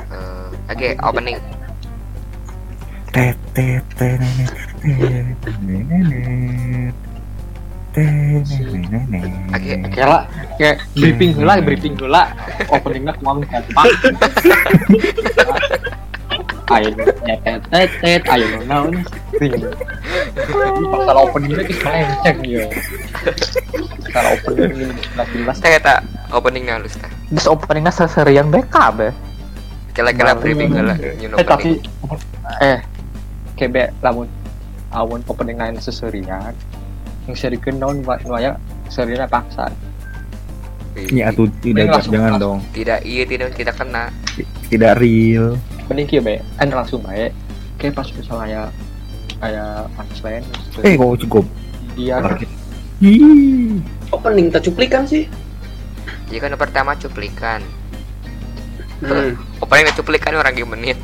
Eh, 0.00 0.72
Oke, 0.72 0.88
opening. 1.04 1.38
Tenenet, 3.12 3.84
tenenet. 4.00 4.52
Oke, 9.52 9.72
Kayak 9.92 10.08
lah, 10.08 10.22
kayak 10.56 10.80
briefing 10.96 11.36
heula, 11.36 11.60
briefing 11.60 11.92
heula. 12.00 12.32
Openingnya 12.72 13.12
kuang 13.20 13.44
gampang. 13.44 13.84
Ayo 16.72 16.88
nyetet 16.96 17.60
tetet, 17.68 18.22
ayo 18.32 18.64
naon. 18.64 19.04
Ting. 19.36 19.60
Kalau 20.88 21.28
openingnya 21.28 21.68
kita 21.68 21.84
melenceng 21.84 22.38
ya. 22.48 22.64
Kalau 24.08 24.30
opening 24.40 24.88
nggak 25.12 25.26
jelas. 25.36 25.56
Saya 25.60 25.76
tak 25.84 25.98
openingnya 26.32 26.80
halus. 26.80 26.96
Terus 27.28 27.44
openingnya 27.44 27.92
seserian 27.92 28.48
backup 28.48 28.96
ya. 29.04 29.12
Kira-kira 29.92 30.32
yang- 30.32 30.72
lah 30.82 30.96
Eh 30.96 31.44
tapi 31.44 31.76
opening. 32.00 32.24
eh 32.60 32.78
kebe 33.54 33.92
lamun 34.00 34.26
awan 34.90 35.20
opening 35.26 35.56
lain 35.56 35.76
seserian 35.76 36.52
yang 37.24 37.36
serikeun 37.36 37.76
naon 37.76 38.00
wa 38.02 38.16
nu 38.20 38.32
aya 38.32 38.56
serinya 38.88 39.24
paksa. 39.24 39.68
Ya 41.08 41.32
tuh 41.32 41.48
tidak 41.60 41.88
langsung 41.88 42.12
jangan 42.12 42.36
langsung. 42.36 42.42
dong. 42.42 42.58
Tidak, 42.74 42.98
iya 43.02 43.22
tidak 43.24 43.48
tidak 43.52 43.74
kena. 43.76 44.12
Tidak 44.68 44.92
real. 44.96 45.56
Mending 45.88 46.04
kieu 46.06 46.20
be, 46.20 46.36
kan 46.56 46.68
langsung 46.68 47.00
bae. 47.00 47.32
Kayak 47.76 47.96
pas 47.96 48.08
misalnya 48.12 48.44
aya 48.44 48.62
aya 49.42 49.64
punchline 49.92 50.44
Eh 50.80 50.94
kok 50.94 51.16
cukup. 51.20 51.44
dia. 51.94 52.20
Opening 54.08 54.48
tak 54.48 54.62
cuplikan 54.62 55.04
sih. 55.04 55.24
Iya 56.28 56.38
kan 56.40 56.56
pertama 56.56 56.92
cuplikan. 56.94 57.60
Hmm. 59.02 59.34
Opening 59.58 59.84
dan 59.90 59.94
cuplikan 59.94 60.32
orang 60.34 60.54
yang 60.54 60.70
menit. 60.70 60.98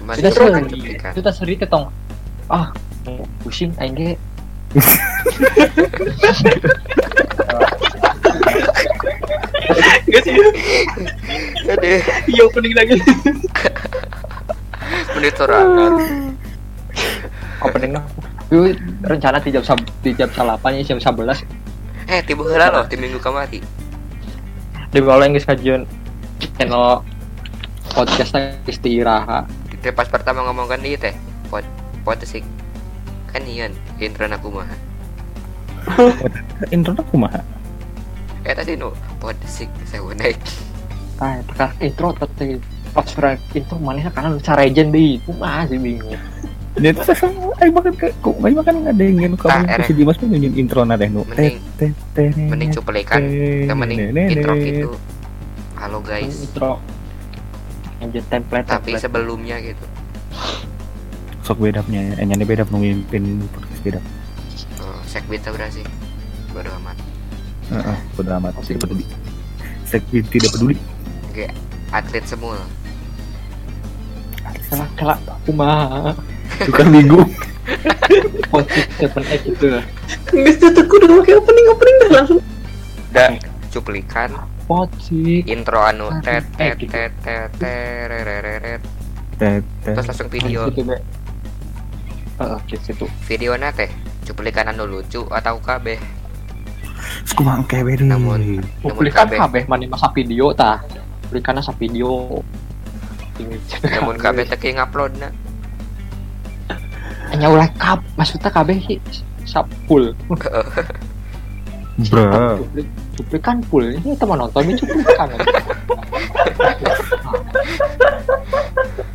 Masih 0.00 0.22
cuplikan 0.24 0.64
seri, 0.64 0.72
cuplikan. 0.72 1.10
sudah 1.12 1.32
seri 1.34 1.52
teh 1.54 1.68
tong. 1.68 1.92
Ah, 2.48 2.72
pusing 3.42 3.74
aing. 3.76 4.16
Enggak 10.06 10.22
sih. 10.26 10.34
Aduh, 11.66 12.00
Iya 12.26 12.42
opening 12.44 12.74
lagi. 12.74 12.96
menit 15.12 15.32
sorangan. 15.34 15.92
Openingnya 17.58 18.02
Yuk, 18.46 18.78
rencana 19.02 19.42
di 19.42 19.50
jam 19.50 19.64
di 20.00 20.14
jam 20.14 20.30
salapan 20.30 20.78
ya 20.78 20.94
jam 20.94 21.00
11 21.02 21.42
Eh, 22.06 22.22
tiba 22.22 22.46
heula 22.46 22.70
loh, 22.70 22.84
tim 22.86 23.02
minggu 23.02 23.18
kemari. 23.18 23.58
Di 24.96 25.04
bawah 25.04 25.28
yang 25.28 25.36
kajian 25.36 25.82
channel 26.56 27.04
podcast 27.92 28.32
istirahat 28.64 29.44
Kita 29.68 29.92
pas 29.92 30.08
pertama 30.08 30.40
ngomong 30.48 30.72
kan 30.72 30.80
iya 30.80 30.96
teh. 30.96 31.12
Pot 31.52 31.68
pot 32.00 32.16
sih. 32.24 32.40
Kan 33.28 33.44
ian 33.44 33.76
intro 34.00 34.24
aku 34.24 34.48
mah. 34.56 34.64
Intro 36.74 36.96
aku 36.96 37.20
mah. 37.20 37.44
Eh 38.48 38.56
tadi 38.56 38.72
nu 38.72 38.88
pot 39.20 39.36
sih 39.44 39.68
saya 39.84 40.00
naik. 40.16 40.40
ah 41.20 41.44
tekan 41.44 41.76
intro 41.84 42.16
tadi 42.16 42.56
pas 42.96 43.08
frag 43.12 43.36
intro 43.52 43.76
mana 43.76 44.08
karena 44.08 44.40
cara 44.40 44.64
legend 44.64 44.96
deh 44.96 45.20
itu 45.20 45.32
masih 45.36 45.76
bingung 45.76 46.16
Ini 46.76 46.92
tuh 46.92 47.08
sama 47.08 47.56
eh 47.56 47.72
bahkan 47.72 47.94
ke 47.96 48.12
kok 48.20 48.36
banyak 48.36 48.60
kan 48.60 48.76
ada 48.84 49.00
yang 49.00 49.16
ingin 49.16 49.32
kamu 49.32 49.64
erek. 49.64 49.86
si 49.88 49.92
Dimas 49.96 50.20
pun 50.20 50.28
nyanyiin 50.28 50.54
intro 50.60 50.84
nade 50.84 51.08
nu. 51.08 51.24
Mending- 51.24 51.56
Mending 52.52 52.70
cuplikan, 52.76 53.20
kita 53.24 53.72
mending 53.72 54.00
intro 54.12 54.52
gitu. 54.54 54.90
Halo 55.74 56.04
guys. 56.04 56.36
intro 56.36 56.76
lanjut 57.96 58.24
template 58.28 58.68
Tapi 58.68 58.92
sebelumnya 59.00 59.56
gitu. 59.64 59.84
Sok 61.40 61.64
beda 61.64 61.80
punya, 61.80 62.12
eh 62.12 62.26
nyanyi 62.28 62.44
beda 62.44 62.68
pemimpin 62.68 63.40
podcast 63.48 63.80
beda. 63.80 64.00
Oh, 64.84 65.00
sek 65.08 65.24
beta 65.32 65.48
berasi. 65.48 65.80
Bodo 66.52 66.68
amat. 66.76 66.96
Heeh, 67.72 67.96
bodo 68.12 68.30
amat. 68.36 68.52
Tidak 68.60 68.84
peduli. 68.84 69.04
Segmen 69.88 70.28
tidak 70.28 70.52
peduli. 70.52 70.76
Oke, 71.32 71.48
atlet 71.88 72.24
semua. 72.28 72.60
salah 74.66 74.90
kelak 74.98 75.22
aku 75.22 75.54
mah 75.54 76.10
Bukan 76.64 76.86
minggu. 76.88 77.20
posisi 78.46 78.86
seven 78.96 79.24
eight 79.26 79.42
itu 79.42 79.66
Enggak 80.30 80.54
sih 80.54 80.70
aku 80.70 80.92
udah 81.02 81.08
pakai 81.18 81.34
opening 81.34 81.66
opening 81.68 81.96
dah 81.98 82.10
langsung. 82.14 82.40
Dan 83.10 83.30
cuplikan 83.68 84.30
posisi 84.64 85.42
intro 85.44 85.82
anu 85.82 86.08
Ah, 86.08 86.22
tet 86.22 86.46
tet 86.54 86.78
tet 86.78 87.12
tet 87.20 87.50
tereret. 87.58 88.80
Tet, 89.36 89.62
tet. 89.84 89.92
terus 89.92 90.06
langsung 90.06 90.30
video. 90.30 90.70
Eh, 90.70 91.00
oke 92.38 92.74
situ 92.80 93.04
video 93.26 93.56
teh 93.72 93.90
cuplikan 94.24 94.68
anu 94.70 94.86
lucu 94.86 95.24
atau 95.28 95.56
kabeh 95.58 95.96
Suku 97.24 97.42
mangke 97.42 97.80
beda. 97.80 98.04
Namun- 98.04 98.60
publikan 98.82 99.26
kabeh. 99.26 99.64
mana 99.66 99.86
masa 99.88 100.08
video 100.12 100.52
tah 100.52 100.80
publikan 101.26 101.58
sa 101.58 101.72
video 101.74 102.40
namun 103.82 104.16
kabeh 104.16 104.44
teh 104.46 104.72
ngupload 104.72 105.12
na 105.18 105.28
hanya 107.36 107.52
ulah 107.52 107.68
kap 107.76 108.00
maksudnya 108.16 108.48
kabeh 108.48 108.80
sih 108.88 108.96
sapul 109.44 110.16
Bro. 112.08 112.60
cuplikan 113.16 113.60
pul 113.68 113.92
ini 113.92 114.12
teman 114.20 114.36
nonton 114.36 114.68
ini 114.68 114.76
cuplikan. 114.76 115.32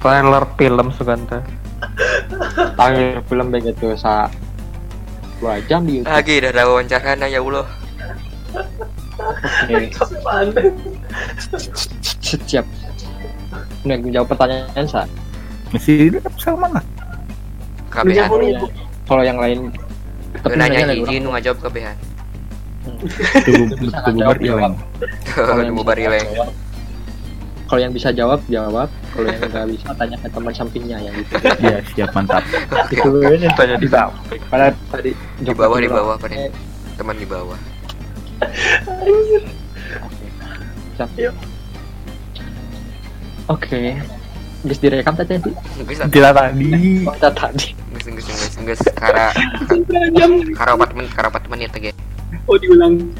Trailer 0.01 0.43
film 0.57 0.87
suganta. 0.89 1.45
Trailer 2.73 3.21
film 3.29 3.53
begitu 3.53 3.93
sa 3.93 4.25
dua 5.37 5.61
jam 5.69 5.85
di 5.85 6.01
YouTube. 6.01 6.09
Lagi 6.09 6.41
dah 6.41 6.49
ada 6.49 6.63
wawancara 6.65 7.13
na 7.21 7.29
ya 7.29 7.37
Allah. 7.45 7.69
Oke, 9.61 9.93
setiap 12.17 12.65
Nih, 13.85 13.97
jawab 14.09 14.33
pertanyaan 14.33 14.85
sa. 14.89 15.05
Masih 15.69 16.13
tetap 16.13 16.33
sama 16.41 16.69
lah. 16.69 16.85
Kabehan. 17.91 18.27
Lu 18.31 18.67
kalau 19.05 19.23
yang, 19.27 19.37
lain 19.37 19.67
Gue 20.41 20.55
nanya 20.55 20.87
orang- 20.87 21.19
nu 21.19 21.29
ngajawab 21.35 21.59
kabehan. 21.67 21.95
Tubuh 22.81 23.67
Bisa 23.77 23.97
tubuh 24.07 24.19
jawab, 24.23 24.35
berileng. 24.39 24.75
Kalau 25.27 25.59
yang 25.61 25.75
bisa 25.75 25.85
jawab- 26.33 26.55
kalau 27.71 27.79
yang 27.87 27.93
bisa 27.95 28.09
jawab 28.11 28.39
jawab. 28.51 28.89
Kalau 29.15 29.27
yang 29.27 29.41
nggak 29.43 29.67
bisa 29.71 29.89
tanya 29.95 30.17
ke 30.19 30.27
teman 30.27 30.53
sampingnya 30.55 30.97
yang 30.99 31.15
gitu. 31.15 31.33
Ya 31.67 31.77
siap 31.93 32.09
mantap. 32.15 32.43
itu 32.95 33.09
yang 33.37 33.55
tanya 33.55 33.75
di 33.79 33.87
bawah. 33.87 34.15
Pada 34.47 34.75
tadi 34.91 35.11
di 35.39 35.53
bawah 35.55 35.77
di 35.79 35.89
bawah 35.91 36.15
pada 36.19 36.35
teman 36.95 37.15
di 37.15 37.27
bawah. 37.27 37.59
Oke. 43.47 43.81
Guys 44.61 44.79
direkam 44.79 45.13
tadi? 45.17 45.35
Tidak 45.41 46.31
tadi. 46.33 46.69
oh 47.07 47.15
tadi 47.17 47.80
geus 48.01 48.25
geus 48.25 48.39
geus 48.41 48.55
geus 48.65 48.81
kara 48.97 49.29
kara 50.57 50.71
opat 50.73 50.91
menit 50.97 51.11
kara 51.13 51.27
opat 51.29 51.45
menit 51.49 51.71
ge 51.77 51.93
Oh 52.47 52.55
diulang. 52.57 53.11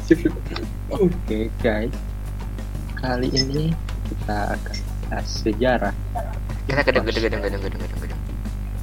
Oke 0.88 1.52
guys. 1.60 1.92
Kali 2.96 3.28
ini 3.28 3.72
kita 4.08 4.56
akan 4.56 4.76
bahas 5.10 5.26
sejarah. 5.28 5.94
Kita 6.64 6.80
gedeng 6.86 7.04
gedeng 7.06 7.22
gedeng 7.28 7.42
gedeng 7.44 7.60
gedeng 7.60 7.80
gedeng 7.82 8.00
gedeng. 8.00 8.20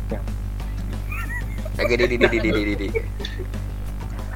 Ya. 0.09 0.19
lagi 1.79 1.95
di 1.95 2.05
di 2.05 2.15
di 2.19 2.27
di 2.27 2.39
di 2.39 2.49
di 2.51 2.73
di. 2.75 2.87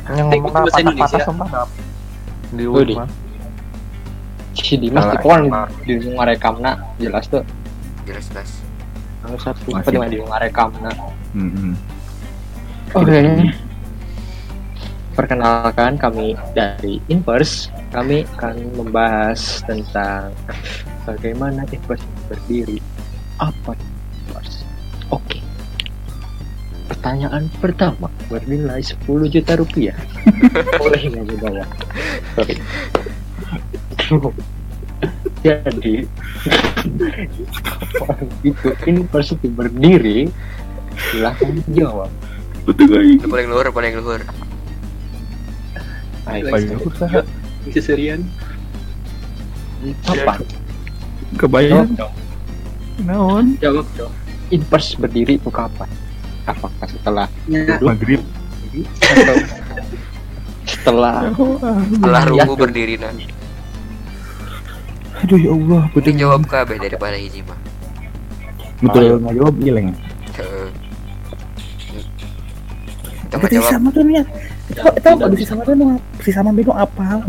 Yang 0.10 0.28
ngomong 0.42 0.70
Indonesia. 0.76 1.18
patah-patah 1.18 1.22
sumpah 1.28 1.68
Di 2.54 2.66
di- 2.66 2.98
si 4.54 4.76
Dimas 4.78 5.06
di 5.10 5.18
pon 5.22 5.50
di 5.84 5.94
ngarekamna 6.14 6.72
jelas 7.02 7.26
tuh. 7.26 7.42
Jelas 8.06 8.30
jelas 8.34 8.73
Satu 9.34 9.72
Masih. 9.72 9.80
apa 9.80 9.90
di 9.90 9.98
mana 9.98 10.12
di 10.12 10.20
ngarekamna 10.20 10.92
Hmm, 11.34 11.74
Oke. 12.94 13.20
Perkenalkan 15.14 15.98
kami 15.98 16.34
dari 16.54 17.02
Inverse. 17.08 17.70
Kami 17.90 18.22
akan 18.38 18.56
membahas 18.74 19.66
tentang 19.66 20.30
bagaimana 21.04 21.66
Inverse 21.70 22.06
berdiri. 22.30 22.78
Apa 23.38 23.74
Inverse? 24.26 24.62
Oke. 25.10 25.42
Pertanyaan 26.86 27.50
pertama 27.58 28.14
bernilai 28.30 28.82
10 28.82 29.02
juta 29.26 29.58
rupiah. 29.58 29.98
Boleh 30.82 31.02
nggak 31.10 31.26
di 31.26 31.38
bawah? 31.38 31.68
Sorry. 32.38 32.56
Jadi 35.44 36.08
itu 38.48 38.68
Inverse 38.88 39.36
itu 39.36 39.48
berdiri? 39.52 40.32
Silahkan 41.12 41.52
jawab. 41.76 42.10
Itu 42.64 42.84
paling 43.28 43.48
luhur 43.52 43.68
paling 43.70 43.94
luhur 44.00 44.24
Ayo, 46.24 46.48
Paling. 46.48 46.80
Bisa 47.68 47.82
serian. 47.84 48.24
kapan? 50.08 50.40
kebayang 51.36 51.92
Jawab 51.92 52.00
dong. 52.00 52.14
naon 53.04 53.46
Jawab 53.60 53.88
dong. 54.00 54.14
Inverse 54.48 54.96
berdiri 54.96 55.36
itu 55.36 55.52
kapan? 55.52 55.92
Apakah 56.48 56.88
setelah 56.88 57.28
Ya, 57.48 57.76
maghrib 57.84 58.24
atau 59.04 59.36
setelah 60.64 61.28
Setelah 61.92 62.22
Ya. 62.24 62.44
ruku 62.48 62.54
berdiri 62.56 62.96
nah. 62.96 63.12
Aduh 65.24 65.38
ya 65.38 65.50
Allah 65.50 65.84
Ini 65.84 65.94
betul 65.94 66.14
jawab 66.16 66.42
kabeh 66.46 66.78
daripada 66.78 67.16
hiji 67.16 67.42
mah. 67.42 67.56
betul 68.80 69.04
nggak 69.18 69.34
jawab 69.34 69.56
ileng 69.60 69.90
Heeh. 70.34 70.68
Kita 73.24 73.34
Tapi 73.34 73.46
si 73.48 73.56
jawab. 73.56 73.72
sama 73.72 73.88
tuh 73.90 74.04
nih 74.04 74.26
tahu 74.74 74.94
tahu 75.00 75.16
kalau 75.18 75.36
si 75.36 75.46
sama 75.46 75.62
tuh 75.64 75.76
si 76.20 76.30
sama 76.30 76.50
bego 76.52 76.72
apa 76.72 77.24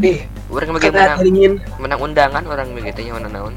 eh, 0.00 0.24
Orang 0.48 0.74
bagaimana 0.74 1.14
menang 1.78 2.00
undangan 2.00 2.42
orang 2.44 2.68
begitu 2.72 3.02
nya 3.02 3.12
mana 3.14 3.28
naon. 3.28 3.54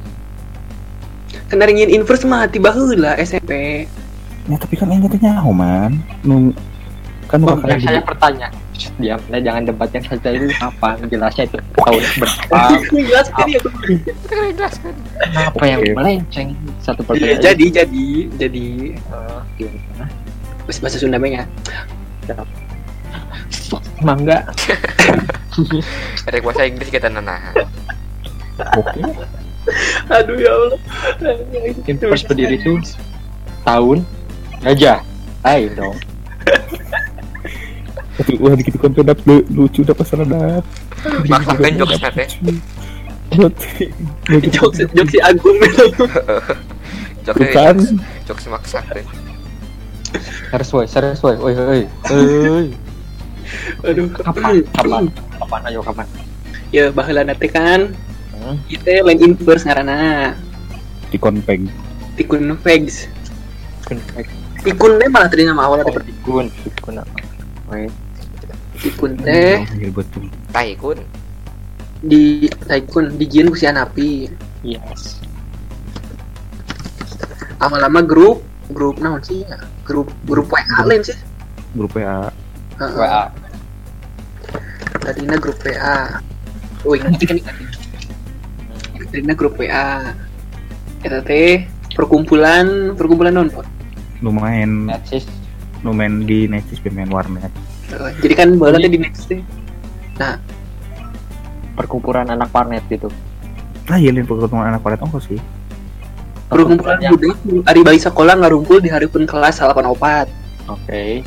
karena 1.45 1.63
ringin 1.65 1.89
inverse 1.91 2.25
mah 2.25 2.45
tiba 2.45 2.69
heula 2.69 3.13
SMP. 3.19 3.85
ya 4.43 4.55
tapi 4.57 4.73
kan 4.73 4.89
ini 4.89 5.05
tanya 5.07 5.41
man 5.45 6.01
nu 6.21 6.49
kan 7.25 7.39
Oh, 7.39 7.53
bakal 7.53 7.69
yang 7.69 7.81
saya 7.81 8.01
bertanya 8.01 8.47
diam 8.97 9.21
nah, 9.27 9.37
jangan 9.37 9.63
debat 9.63 9.89
yang 9.89 10.05
saja 10.05 10.29
itu 10.31 10.47
kapan 10.53 10.95
jelasnya 11.07 11.43
itu? 11.45 11.57
Tahun 11.77 12.03
berapa? 12.17 12.57
Aku 12.81 12.95
jelas 13.01 13.27
tadi 13.29 13.51
aku. 13.55 13.69
apa? 15.33 15.63
Yang 15.63 15.81
melenceng 15.93 16.49
satu 16.81 17.01
Iya, 17.01 17.07
pertanyaan. 17.07 17.41
jadi 17.43 17.65
jadi 17.81 18.05
jadi 18.37 18.65
Eh, 18.97 19.39
gimana? 19.57 20.05
bahasa 20.63 20.79
bahasa 20.79 20.97
Sunda 20.97 21.17
ya. 21.19 21.43
mangga. 24.01 24.37
Ada 26.27 26.37
bahasa 26.39 26.63
Inggris 26.65 26.89
kita 26.89 27.07
oke. 28.77 28.99
Aduh 30.11 30.37
ya 30.37 30.51
Allah. 30.51 30.79
Inverse 31.85 32.25
berdiri 32.25 32.57
itu 32.57 32.79
tahun 33.63 34.03
gajah 34.59 34.99
ayo 35.43 35.67
dong 35.73 35.95
wah 38.37 38.53
dikit 38.53 38.77
kan 38.77 38.93
tuh 38.93 39.01
dap 39.01 39.19
lu- 39.25 39.45
lucu 39.49 39.81
dapat 39.81 40.05
pasal 40.05 40.25
dap 40.27 40.63
Makan 41.25 41.73
jokes 41.81 41.99
teh. 41.99 42.27
Jokes. 43.33 43.65
Jokes. 44.53 44.77
Si 45.09 45.19
Agung. 45.19 45.57
Jokes 47.25 47.39
bukan. 47.39 47.75
jokes. 48.29 48.45
Maksa 48.47 48.79
teh. 48.93 49.03
serius 50.53 50.69
woy 50.69 50.85
serius 50.85 51.19
woy 51.25 51.33
oi 51.41 51.53
oi 51.57 51.81
oi 52.13 52.67
Aduh. 53.81 54.07
kapan? 54.13 54.61
Kapan? 54.77 55.03
Kapan? 55.41 55.59
Ayo 55.65 55.81
kapan? 55.81 56.05
Ya 56.69 56.93
baheula 56.93 57.25
teh 57.33 57.49
kan? 57.49 57.89
Hmm. 58.43 58.59
kita 58.67 59.01
lain 59.07 59.23
inverse 59.23 59.63
ngaranna. 59.65 60.35
di 61.09 61.17
konpeng 61.17 61.69
Tikun. 62.13 62.53
Kun- 62.61 64.05
Tikun 64.61 64.91
teh 65.01 65.07
malah 65.09 65.27
tadi 65.31 65.45
nama 65.49 65.65
awal 65.65 65.81
oh, 65.81 65.89
ada 65.89 66.01
pikun 66.05 66.51
pikun 66.77 67.01
apa? 67.01 67.17
Oke. 67.73 67.89
Tikun 68.79 69.13
teh 69.21 69.63
Panggil 69.63 69.91
betul 69.93 70.23
Taikun. 70.49 70.97
di 72.03 72.49
Taikun 72.67 73.15
di 73.15 73.25
Jin 73.29 73.47
ku 73.47 73.55
si 73.55 73.65
Anapi. 73.69 74.27
yes 74.65 75.21
Lama-lama 77.61 78.03
grup 78.03 78.43
grup 78.73 78.99
naon 78.99 79.23
sih 79.23 79.45
ya? 79.47 79.55
Grup 79.87 80.11
grup 80.27 80.51
WA 80.51 80.83
lain 80.83 81.03
sih. 81.03 81.15
grup 81.77 81.93
WA 81.95 82.27
Heeh. 82.79 82.97
WA 82.97 83.23
Tadinya 85.03 85.35
grup 85.35 85.59
WA. 85.67 86.19
Oh, 86.87 86.95
ingat 86.95 87.19
kan. 87.27 87.37
Tadinya 89.11 89.35
grup 89.35 89.59
WA. 89.59 90.15
Eta 91.03 91.19
teh 91.23 91.67
perkumpulan 91.91 92.95
perkumpulan 92.95 93.35
non. 93.35 93.47
Lumayan 94.23 94.87
Netsis 94.87 95.27
lumayan 95.83 96.23
di 96.23 96.47
netis 96.47 96.79
pemain 96.79 97.11
warnet 97.11 97.51
Jadi 98.21 98.33
kan 98.33 98.55
bola 98.57 98.77
teh 98.77 98.91
di 98.91 98.99
next 98.99 99.29
teh. 99.29 99.41
perkumpulan 101.73 102.29
anak 102.29 102.53
warnet 102.53 102.85
gitu 102.89 103.09
lah 103.89 103.97
iya 103.97 104.13
lain 104.13 104.25
perkumpulan 104.29 104.73
anak 104.73 104.81
warnet 104.85 105.01
ongkos 105.01 105.25
sih 105.29 105.41
Perkumpulan 106.53 107.01
yang 107.01 107.17
budaya 107.17 107.33
hari 107.65 107.81
bayi 107.81 107.97
sekolah 107.97 108.37
ngarumpul 108.37 108.77
di 108.77 108.85
hari 108.85 109.09
pun 109.09 109.25
kelas 109.25 109.57
84. 109.57 110.29
oke 110.69 111.25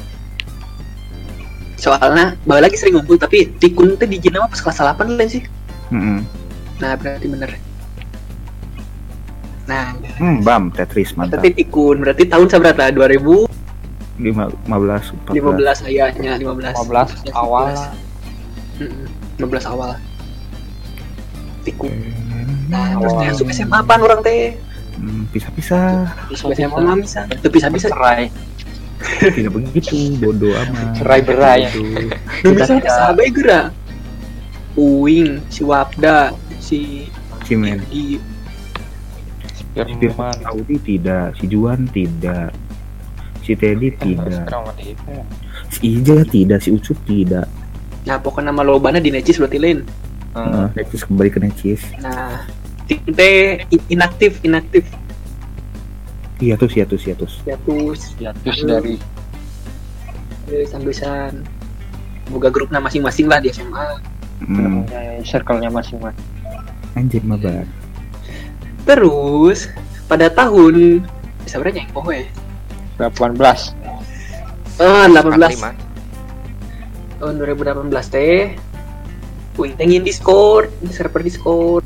Soalnya 1.75 2.39
bawa 2.47 2.63
lagi 2.63 2.79
sering 2.79 2.95
ngumpul 2.95 3.19
tapi 3.19 3.51
tikun 3.59 3.99
teh 3.99 4.07
di 4.07 4.23
Jin 4.23 4.39
mah 4.39 4.47
pas 4.47 4.63
kelas 4.63 4.79
8 4.79 5.19
lain 5.19 5.27
sih. 5.27 5.43
Mm-mm. 5.91 6.23
Nah, 6.79 6.95
berarti 6.95 7.27
bener. 7.27 7.51
Nah, 9.67 9.99
hmm 9.99 10.47
bam 10.47 10.71
Tetris 10.71 11.11
mantap 11.19 11.43
tapi 11.43 11.59
tikun 11.59 12.07
berarti 12.07 12.31
tahun 12.31 12.47
seberapa? 12.47 12.87
2015 12.95 13.46
lima 14.17 14.49
lima 14.49 14.77
belas 14.81 15.13
empat 15.13 15.33
belas 15.37 15.79
ayahnya 15.85 16.41
15. 16.41 16.73
15 17.29 17.33
awal 17.37 17.67
Mm-mm, 18.77 19.09
15 19.41 19.73
awal. 19.73 19.97
Tikun. 21.65 21.91
Hmm, 21.91 22.37
Nah, 22.67 22.99
terus 22.99 23.15
Awal. 23.15 23.23
dia 23.23 23.31
masuk 23.33 23.47
SMA 23.55 23.77
apaan 23.79 24.01
orang 24.03 24.21
teh? 24.27 24.59
hmm, 24.99 25.23
pisah-pisah 25.31 26.09
SMA 26.35 26.79
mah 26.83 26.97
bisa. 26.99 27.25
Tapi 27.31 27.49
bisa-bisa. 27.49 27.89
cerai 27.93 28.29
tidak 29.37 29.53
begitu 29.53 30.17
bodoh 30.19 30.57
amat 30.57 30.99
Cerai-berai. 30.99 31.61
Bodoh. 31.69 32.11
Lu 32.43 32.49
bisa 32.57 32.81
sahabat 32.81 33.29
gerak. 33.33 33.67
Uing, 34.77 35.41
si 35.49 35.65
Wapda, 35.65 36.37
si 36.61 37.09
Cimen 37.45 37.81
Firman 39.77 40.37
Audi 40.49 40.77
tidak 40.81 41.37
si 41.37 41.45
Juan 41.49 41.85
tidak 41.93 42.53
si 43.47 43.55
Teddy 43.55 43.95
tidak. 43.95 44.51
si 45.71 45.87
Ija 45.87 46.27
tidak. 46.27 46.59
Si 46.59 46.75
Ucup 46.75 46.99
tidak. 47.07 47.47
Nah, 48.03 48.19
pokoknya 48.19 48.51
nama 48.51 48.67
lobana 48.67 48.99
di 48.99 49.15
Necis 49.15 49.39
berarti 49.39 49.59
lain. 49.63 49.87
Heeh, 50.35 50.67
Necis 50.75 51.07
kembali 51.07 51.31
ke 51.31 51.39
Necis. 51.39 51.81
Nah, 52.03 52.43
in- 52.91 53.87
inaktif, 53.89 54.43
inaktif. 54.43 54.83
hiatus 56.37 56.69
hiatus 56.77 57.01
hiatus 57.09 57.33
Ya 57.49 57.57
terus, 57.65 58.13
ya 58.21 58.31
terus 58.45 58.61
dari 58.61 59.01
sambisan. 60.69 61.43
Boga 62.27 62.51
grupnya 62.51 62.83
masing-masing 62.83 63.31
lah 63.31 63.39
di 63.39 63.55
SMA. 63.55 63.87
hmm. 64.45 64.85
circle-nya 65.25 65.71
masing-masing. 65.71 66.27
Anjir 66.99 67.23
mabar. 67.25 67.65
Terus 68.85 69.71
pada 70.07 70.31
tahun 70.31 71.03
sebenarnya 71.49 71.87
yang 71.87 71.93
poho 71.95 72.11
ya. 72.15 72.27
18 72.99 73.77
Ah, 74.77 75.09
18 75.09 75.57
45. 75.57 75.73
tahun 77.17 77.35
2018 77.41 78.13
teh. 78.13 78.53
Wih, 79.57 79.73
tengin 79.81 80.05
Discord, 80.05 80.69
di 80.85 80.93
server 80.93 81.25
Discord. 81.25 81.81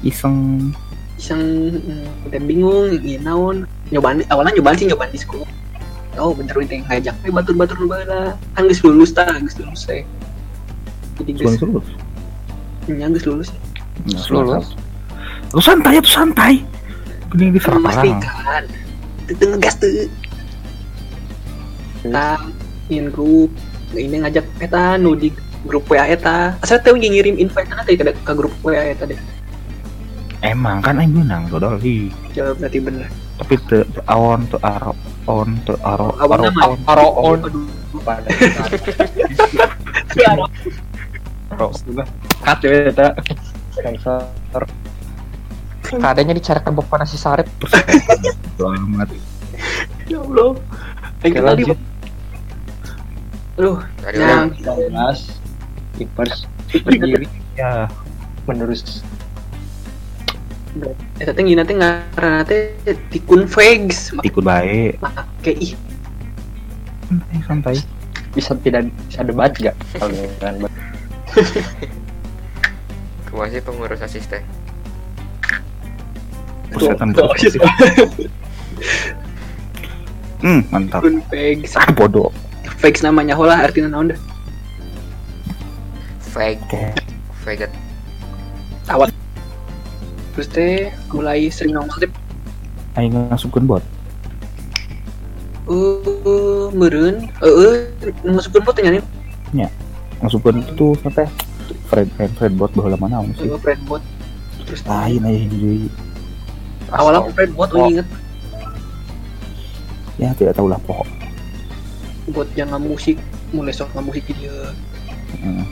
iseng 0.00 0.68
Iseng 1.16 1.76
hmm, 1.76 2.28
udah 2.28 2.40
bingung 2.44 2.92
ingin 2.92 3.24
naon. 3.24 3.56
Nyobaan 3.88 4.24
awalnya 4.28 4.56
nyobaan 4.60 4.76
sih 4.76 4.88
nyobaan 4.88 5.12
Discord. 5.12 5.48
Oh, 6.20 6.36
bentar 6.36 6.56
wih 6.60 6.68
teh 6.68 6.84
ngajak 6.84 7.16
we 7.24 7.32
batur-batur 7.32 7.76
baheula. 7.88 8.36
Kan 8.52 8.68
geus 8.68 8.84
lulus 8.84 9.16
tah, 9.16 9.28
geus 9.40 9.56
lulus 9.56 9.88
teh. 9.88 10.04
Jadi 11.20 11.30
geus 11.40 11.56
terus 11.56 11.88
nya 12.88 13.06
geus 13.12 13.24
lulus. 13.28 13.48
Nah, 14.08 14.24
Lulus. 14.32 14.72
Lu 15.52 15.60
santai 15.60 15.98
ya 15.98 16.00
tuh 16.00 16.14
santai 16.14 16.64
Gini 17.30 17.52
di 17.52 17.60
Memastikan. 17.60 18.64
Itu 19.30 19.44
ngegas 19.46 19.78
tuh. 19.78 20.10
Nah, 22.10 22.36
ingin 22.90 23.14
grup. 23.14 23.50
Ini 23.94 24.26
ngajak 24.26 24.46
eta 24.62 24.98
nu 24.98 25.14
di 25.14 25.30
grup 25.66 25.86
WA 25.86 26.10
eta. 26.10 26.58
Asal 26.58 26.82
teh 26.82 26.90
ingin 26.90 27.14
ngirim 27.14 27.36
invite 27.38 27.70
nanti 27.70 27.94
ke, 27.94 28.10
ke 28.10 28.32
grup 28.34 28.52
WA 28.66 28.90
eta 28.90 29.06
deh. 29.06 29.18
Emang 30.40 30.80
kan 30.80 30.98
aing 30.98 31.12
menang 31.14 31.46
dodol. 31.52 31.78
Hi. 31.78 32.08
Jawab 32.34 32.58
berarti 32.58 32.78
bener. 32.80 33.08
Tapi 33.40 33.54
te 33.68 33.78
awon 34.08 34.44
te 34.48 34.56
aro 34.60 34.92
on 35.28 35.56
te 35.64 35.72
aro 35.84 36.12
aro 36.16 36.44
mah 36.52 36.76
Aroon 36.92 37.40
Aduh, 37.44 37.68
pada 38.00 38.28
ya, 40.16 40.32
juga 41.84 42.04
cut 42.40 42.58
ya 42.64 42.70
eta. 42.88 43.08
Sensor 43.76 44.64
adanya 45.98 46.34
dicarikan 46.36 46.78
bapak 46.78 47.02
nasi 47.02 47.18
sarip. 47.18 47.50
Amat 48.60 49.10
ya 50.10 50.18
Allah. 50.18 50.50
Oke, 51.20 51.38
lanjut. 51.38 51.78
Aduh, 53.60 53.78
Dari 54.00 54.16
yang 54.16 54.50
orang 54.56 55.28
19 56.00 56.02
Ipers 56.02 56.48
berdiri. 56.82 57.26
Ya. 57.54 57.86
Menerus. 58.48 59.04
Eta 61.18 61.34
teh 61.34 61.42
ngina 61.44 61.66
teh 61.66 61.76
ngaranna 61.76 62.46
teh 62.46 62.78
tikun 63.10 63.44
vegs. 63.44 64.14
ikut 64.24 64.42
baik. 64.42 64.96
Make 65.02 65.52
ih. 65.60 65.72
Santai 67.06 67.38
santai. 67.44 67.76
Bisa 68.30 68.54
tidak 68.62 68.86
bisa 69.10 69.26
debat 69.26 69.50
gak 69.58 69.74
kalau 69.98 70.14
dengan 70.14 70.70
Kumaha 73.26 73.50
sih 73.50 73.62
pengurus 73.62 74.02
asis 74.02 74.26
teh? 74.30 74.42
Persetan 76.70 77.08
Tuh, 77.14 77.26
bos. 77.26 77.54
Hmm, 80.40 80.64
mantap. 80.72 81.04
Pegs. 81.28 81.76
Ah, 81.76 81.92
bodoh. 81.92 82.32
Pegs 82.80 83.04
namanya 83.04 83.36
hola 83.36 83.60
artinya 83.60 83.92
naon 83.92 84.16
dah. 84.16 84.20
Fag. 86.32 86.56
Oke. 86.64 86.96
Fagot. 87.44 87.70
Awal. 88.88 89.12
Terus 90.32 90.48
teh 90.48 90.88
mulai 91.12 91.50
sering 91.52 91.74
nongol 91.76 92.06
teh 92.06 92.10
Aing 92.96 93.12
ngasupkeun 93.12 93.66
bot. 93.68 93.84
eh 95.70 96.66
meureun 96.74 97.30
heeh 97.38 97.74
masukkeun 98.26 98.64
bot 98.64 98.74
teh 98.74 98.82
Ngasupkeun 100.20 100.64
itu 100.64 100.86
teh 101.12 101.28
Fred 101.90 102.08
Fred 102.16 102.30
Fred 102.38 102.52
bot 102.56 102.72
baheula 102.72 102.96
mana 102.96 103.20
sih? 103.36 103.50
Friend 103.60 103.82
bot. 103.84 104.02
Terus 104.64 104.80
Lain 104.86 105.20
aja 105.26 105.44
jadi 105.50 105.90
awalnya 106.94 107.20
friend 107.34 107.52
bot 107.54 107.70
Oh. 107.72 107.86
inget 107.88 108.06
ya 110.20 110.30
tidak 110.36 110.52
tahu 110.58 110.68
lah 110.68 110.78
pokok. 110.84 111.08
bot 112.30 112.48
yang 112.54 112.70
musik 112.78 113.16
mulai 113.50 113.72
sok 113.74 113.90
musik 114.02 114.22
dia 114.30 114.74
Hmm. 115.30 115.62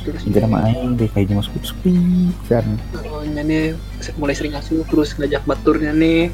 terus 0.00 0.24
Jadi 0.24 0.48
nama 0.48 0.64
aing 0.64 0.96
deh 0.96 1.08
kayaknya 1.12 1.36
masuk 1.36 1.60
kan. 2.48 2.64
Oh, 3.04 3.20
nyane 3.20 3.76
mulai 4.16 4.32
sering 4.32 4.56
asup 4.56 4.84
terus 4.88 5.12
ngajak 5.16 5.44
baturnya 5.44 5.92
nih 5.92 6.32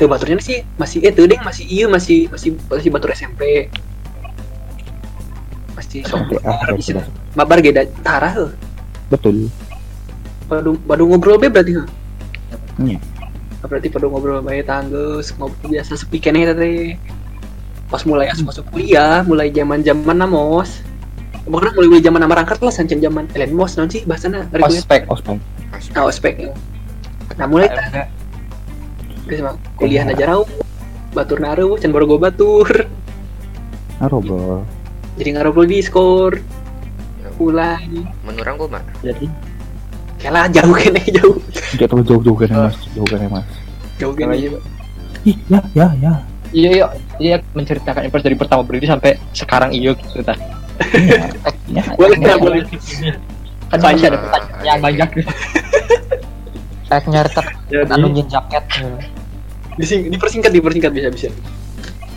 tuh 0.00 0.08
baturnya 0.08 0.40
sih 0.40 0.64
masih 0.80 1.04
eh 1.04 1.12
tuh 1.12 1.28
deng 1.28 1.44
masih 1.44 1.68
iya 1.68 1.84
masih 1.84 2.32
masih 2.32 2.56
masih 2.72 2.88
batur 2.88 3.12
SMP 3.12 3.68
masih 5.76 6.00
sok 6.08 6.24
Oke, 6.24 6.40
ah, 6.44 6.72
bisa 6.72 7.04
babar 7.36 7.60
geda 7.60 7.84
tarah. 8.00 8.48
Betul. 9.12 9.52
padu 10.48 10.74
padu 10.82 11.04
ngobrol 11.06 11.38
be 11.38 11.46
berarti 11.46 11.78
heuh. 11.78 11.86
Iya. 12.80 12.98
Berarti 13.68 13.88
padu 13.92 14.08
ngobrol 14.08 14.40
bae 14.40 14.64
tanggeus 14.64 15.36
ngobrol 15.36 15.68
biasa 15.68 15.98
sepi 15.98 16.16
eta 16.20 16.56
teh 16.56 16.96
pas 17.90 18.02
mulai 18.06 18.30
asup 18.32 18.48
masuk 18.48 18.64
kuliah 18.72 19.20
mulai 19.26 19.52
zaman 19.52 19.84
zaman 19.84 20.16
namos 20.16 20.80
Pokoknya 21.50 21.72
mulai 21.72 21.88
mulai 21.88 22.04
zaman 22.04 22.20
nama 22.20 22.34
rangkat 22.36 22.58
lah 22.60 22.70
sancen 22.70 23.00
zaman. 23.00 23.24
Ellen 23.32 23.56
Mos 23.56 23.74
non 23.74 23.88
sih? 23.88 24.04
Bahasana 24.04 24.46
ospek 24.60 25.08
Ospek. 25.08 25.38
nah 25.96 26.04
ospek 26.04 26.34
nah 27.38 27.46
mulai 27.48 27.70
mah 29.40 29.54
kuliah 29.78 30.02
aja 30.04 30.34
rau 30.34 30.42
batur 31.14 31.38
naruh 31.40 31.78
can 31.80 31.94
baru 31.94 32.04
gue 32.10 32.20
batur. 32.20 32.68
Arobo. 34.02 34.66
jadi 35.16 35.38
ngarobrol 35.38 35.64
di 35.64 35.80
skor 35.80 36.36
mulai. 37.40 37.86
Menurang 38.26 38.60
gue 38.60 38.68
mah. 38.68 38.84
jadi 39.00 39.24
kalah 40.20 40.46
jauh 40.52 40.74
kene 40.76 41.00
jauh. 41.18 41.36
Dia 41.80 41.86
tahu 41.88 42.04
jauh-jauh 42.04 42.36
kan 42.36 42.48
mas, 42.68 42.76
jauh 42.92 43.08
kan 43.08 43.20
mas. 43.28 43.46
jauh 43.96 44.12
kalau 44.16 44.32
kene 44.32 44.34
iya. 44.36 44.50
Ih, 45.28 45.36
ya, 45.52 45.60
ya, 45.76 45.86
ya. 46.00 46.12
iya 46.52 46.70
iya. 46.72 46.86
Iya 47.20 47.36
menceritakan 47.52 48.08
impers 48.08 48.24
dari 48.24 48.36
pertama 48.36 48.64
berdiri 48.64 48.88
sampai 48.88 49.20
sekarang 49.36 49.72
iya 49.76 49.92
gitu 49.92 50.24
ta 50.24 50.32
Iya. 50.96 51.28
Ya, 51.68 51.84
boleh 52.00 52.16
nggak 52.16 52.38
boleh. 52.40 52.64
Kan 53.68 53.78
masih 53.84 54.08
ada 54.08 54.18
pertanyaan 54.18 54.80
banyak. 54.80 55.08
Saya 56.88 57.00
nyartek 57.06 57.46
jadi 57.70 57.86
anu 57.94 58.08
jaket 58.26 58.64
dising, 59.78 60.10
dipersingkat 60.10 60.50
dipersingkat 60.50 60.90
bisa 60.90 61.08
bisa. 61.12 61.28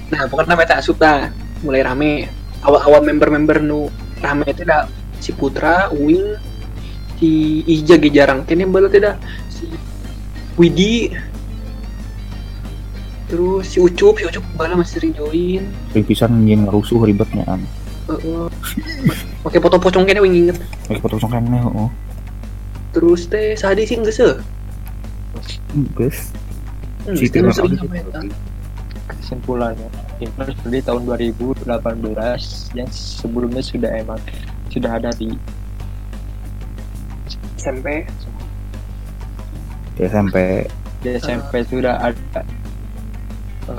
Nah 0.09 0.25
pokoknya 0.25 0.57
meta 0.57 0.75
asup 0.81 0.97
tah 0.97 1.29
mulai 1.61 1.85
rame. 1.85 2.27
Awal-awal 2.63 3.03
member-member 3.03 3.59
nu 3.59 3.91
rame 4.23 4.47
itu 4.47 4.63
dah. 4.63 4.87
Si 5.23 5.31
Putra, 5.31 5.87
Wing, 5.95 6.35
si 7.23 7.31
Ija 7.63 7.95
ge 7.95 8.11
jarang 8.11 8.43
kene 8.43 8.67
bala 8.67 8.91
teh 8.91 8.99
dah 8.99 9.15
si 9.47 9.71
Widi 10.59 11.07
terus 13.31 13.71
si 13.71 13.79
Ucup, 13.79 14.19
si 14.19 14.27
Ucup 14.27 14.43
bala 14.59 14.75
masih 14.75 14.99
sering 14.99 15.13
join 15.15 15.63
Sering 15.95 16.03
pisan 16.03 16.43
nyin 16.43 16.67
ngerusuh 16.67 16.99
ribetnya 17.01 17.47
kan. 17.47 17.63
Heeh. 18.11 18.45
Pakai 19.39 19.63
foto 19.63 19.79
pocong 19.79 20.03
kene 20.03 20.19
wing 20.19 20.35
inget. 20.35 20.59
Kayak 20.91 20.99
foto 20.99 21.15
song 21.15 21.31
kan 21.31 21.47
oh. 21.63 21.87
Terus 22.91 23.31
teh 23.31 23.55
sadi 23.55 23.87
sih 23.87 23.95
geus 23.95 24.19
seuh. 24.19 24.35
Guys, 25.95 26.29
Hmm, 27.03 27.15
Si 27.15 27.27
sering 27.27 27.47
Tira 27.47 27.55
sering 27.55 27.75
Audi. 27.75 27.79
sama 27.79 27.95
eta. 27.99 28.19
kesimpulannya 29.03 29.87
impers 30.19 30.55
berdiri 30.63 30.83
tahun 30.83 31.03
2018 31.03 31.67
yang 32.71 32.87
sebelumnya 32.87 33.59
sudah 33.59 33.91
emang 33.91 34.19
sudah 34.71 34.95
ada 34.95 35.11
di 35.11 35.35
SMP. 37.63 37.87
di 39.93 40.01
SMP 40.03 40.35
di 40.99 41.09
SMP 41.15 41.63
sudah 41.63 42.01
ada 42.01 42.41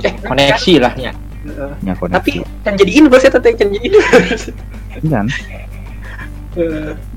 Eh, 0.01 0.13
koneksi 0.19 0.73
lah 0.79 0.93
ya 0.95 1.13
Heeh. 1.43 1.71
nya 1.79 1.93
Tapi 1.93 2.41
koneksi. 2.41 2.63
kan 2.63 2.73
jadi 2.73 2.91
inverse 2.95 3.25
ya 3.25 3.31
teh 3.31 3.53
kan 3.53 3.67
jadi 3.67 3.85
inverse. 3.85 4.49
kan? 5.05 5.27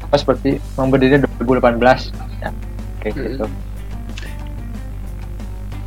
Apa 0.03 0.17
seperti 0.19 0.59
yang 0.75 0.89
berdiri 0.91 1.17
2018 1.41 2.13
ya 2.39 2.51
kayak 2.99 3.13
Hmm. 3.15 3.23
gitu 3.25 3.47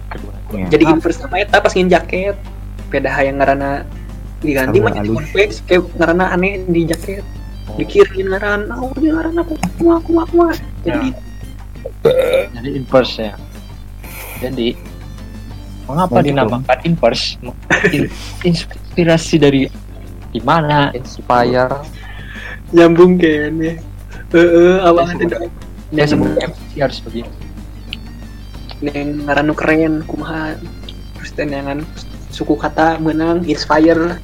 kedua 0.10 0.34
Ya. 0.52 0.66
jadi 0.68 0.84
inverse 0.90 1.20
sama 1.20 1.36
eta 1.38 1.60
pas 1.60 1.72
ngin 1.72 1.88
jaket. 1.88 2.36
Beda 2.88 3.08
yang 3.20 3.38
ngarana 3.38 3.88
diganti 4.42 4.80
mah 4.80 4.92
jadi 4.92 5.08
convex 5.08 5.62
kayak 5.64 5.86
ngarana 5.96 6.26
aneh 6.32 6.60
di 6.66 6.84
jaket. 6.84 7.24
Dikirim 7.72 8.28
ngaran, 8.28 8.68
oh 8.74 8.92
dia 8.98 9.16
ngaran 9.16 9.38
aku 9.38 9.56
aku 9.56 9.84
aku 9.96 10.12
aku. 10.18 10.38
Jadi 10.82 11.08
jadi 12.56 12.70
inverse 12.78 13.16
ya 13.20 13.34
jadi 14.42 14.74
mengapa 15.86 16.22
Lanjut 16.22 16.28
dinamakan 16.34 16.78
inverse 16.88 17.38
In- 17.94 18.10
inspirasi 18.46 19.36
dari 19.38 19.62
di 20.32 20.40
mana 20.40 20.96
inspire 20.96 21.84
nyambung 22.72 23.20
kayaknya. 23.20 23.84
Heeh, 24.32 24.80
awalnya 24.80 25.12
Ya, 25.12 25.22
tidak. 25.28 25.40
ya 25.92 26.04
sebenarnya 26.08 26.48
MC 26.56 26.80
harus 26.80 27.00
begini 27.04 27.32
Neng 28.80 29.28
ngaran 29.28 29.46
nu 29.46 29.54
keren 29.54 29.94
kumaha. 30.08 30.56
Terus 31.20 31.32
teh 31.36 31.44
nengan 31.44 31.84
suku 32.32 32.56
kata 32.56 32.96
menang 32.98 33.44
inspire. 33.44 34.16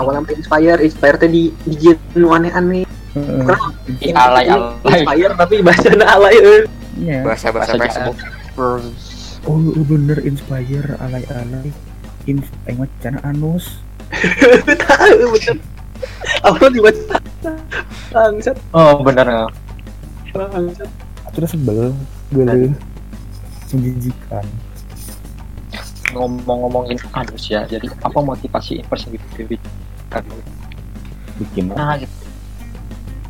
Awalnya 0.00 0.24
inspire, 0.32 0.80
inspire 0.80 1.16
teh 1.20 1.28
di 1.28 1.52
di 1.68 1.92
nu 2.16 2.32
aneh-aneh. 2.32 2.82
Kurang 2.82 2.85
di 4.00 4.12
alay 4.12 4.46
alay 4.52 5.00
inspire 5.00 5.32
tapi 5.36 5.54
bahasana 5.64 6.06
alay. 6.16 6.36
Iya. 6.96 7.20
Bahasa-bahasa 7.24 7.76
Bahasa 7.76 8.00
Facebook. 8.08 8.16
Oh, 9.46 9.60
bener 9.86 10.18
inspire 10.26 10.96
alay-alay. 10.98 11.70
In, 12.26 12.42
aing 12.66 12.82
mah 12.82 12.90
cana 12.98 13.20
anus. 13.22 13.78
Tahu 14.82 15.24
bener. 15.38 15.56
Awal 16.42 16.68
dibaca. 16.72 17.16
Bangsat, 18.10 18.56
oh 18.74 19.00
benar 19.04 19.48
bangsat. 20.34 20.90
Itu 21.30 21.36
udah 21.40 21.50
sebel, 21.50 21.92
gele. 22.32 22.74
Menjijikan. 23.72 24.46
ngomong-ngomongin 26.14 26.96
anus 27.12 27.50
ya 27.50 27.66
jadi 27.66 27.90
apa 28.00 28.18
motivasi 28.22 28.78
dipikirkan 28.80 30.22
Bikin 31.36 31.74
nah 31.74 31.98
gitu 31.98 32.25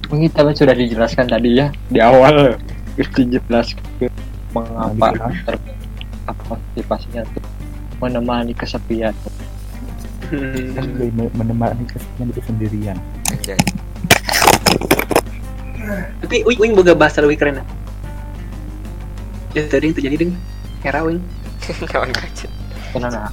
mungkin 0.06 0.28
tadi 0.30 0.52
sudah 0.54 0.72
dijelaskan 0.72 1.26
tadi 1.26 1.50
ya 1.56 1.66
di 1.88 1.98
awal 1.98 2.54
dijelaskan 2.96 3.82
mengapa 4.50 5.08
Nah, 5.12 5.32
ter- 5.44 5.62
apa 6.26 6.42
motivasinya 6.48 7.22
untuk 7.24 7.44
menemani 7.98 8.52
kesepian 8.52 9.14
kan 9.14 9.34
Hmm. 10.26 10.74
me- 11.14 11.30
menemani 11.32 11.86
kesepian 11.86 12.26
itu 12.26 12.42
sendirian. 12.42 12.98
Tapi 16.18 16.42
wing 16.42 16.58
wing 16.58 16.72
boga 16.74 16.98
bahasa 16.98 17.22
lebih 17.22 17.38
keren. 17.38 17.62
Ya 19.54 19.62
tadi 19.64 19.86
yang 19.86 19.94
terjadi 19.94 20.16
deng. 20.18 20.32
Era 20.82 21.06
wing. 21.06 21.22
Kawan 21.94 22.10
kacau. 22.10 22.50
karena 22.90 23.28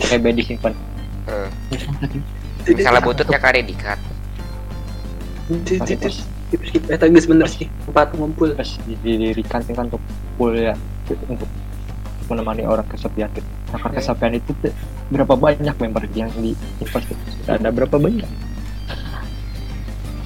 kayak 0.00 0.20
bedi 0.24 0.42
simpan 0.42 0.72
Eh, 1.28 1.48
Salah 2.80 2.98
bututnya 2.98 3.38
kare 3.38 3.62
dikat. 3.62 4.00
Terus 5.48 6.70
kita 6.72 7.04
geus 7.08 7.26
bener 7.28 7.48
sih. 7.48 7.66
Empat 7.88 8.12
ngumpul. 8.16 8.52
terus 8.52 8.76
didirikan 8.84 9.64
kan 9.64 9.88
untuk 9.88 10.02
kuliah 10.36 10.76
untuk 11.08 11.48
menemani 12.28 12.68
orang 12.68 12.84
kesepian 12.92 13.32
gitu. 13.32 13.48
Nah, 13.72 13.80
karena 13.80 13.96
kesepian 14.00 14.32
itu 14.36 14.50
tuh, 14.60 14.72
berapa 15.08 15.32
banyak 15.32 15.74
member 15.80 16.04
yang 16.12 16.28
di 16.36 16.52
invest 16.84 17.08
itu? 17.08 17.24
Sudah 17.40 17.56
ada 17.56 17.68
berapa 17.72 17.96
banyak? 17.96 18.28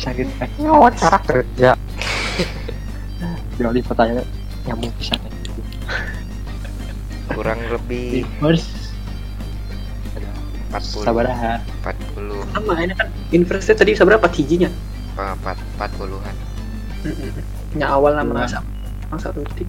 Sakit 0.02 0.26
eh, 0.43 0.50
nyawat 0.59 0.99
cara 0.99 1.19
kerja. 1.23 1.71
Jadi 3.55 3.81
pertanyaan 3.87 4.26
nyambung 4.67 4.91
bisa 4.99 5.14
Kurang 7.31 7.61
lebih 7.71 8.26
Invest 8.26 8.93
40 10.73 11.05
sabar 11.05 11.25
ah. 11.29 11.61
40 11.85 12.57
Sama 12.57 12.73
ini 12.81 12.95
kan 12.97 13.09
inverse 13.31 13.73
tadi 13.76 13.93
seberapa 13.95 14.25
hijinya? 14.33 14.73
Apa 15.16 15.57
4 15.78 16.00
40-an. 16.00 16.37
Nya 17.76 17.87
awal 17.92 18.16
nama 18.16 18.49
sama 18.49 19.16
satu 19.21 19.45
titik. 19.52 19.69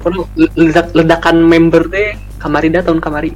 pokoknya 0.00 0.48
ledak 0.54 0.88
ledakan 0.94 1.36
member 1.42 1.82
teh 1.90 2.14
kamari? 2.38 2.70
Dah 2.70 2.80
tahun 2.80 3.02
kamari 3.02 3.34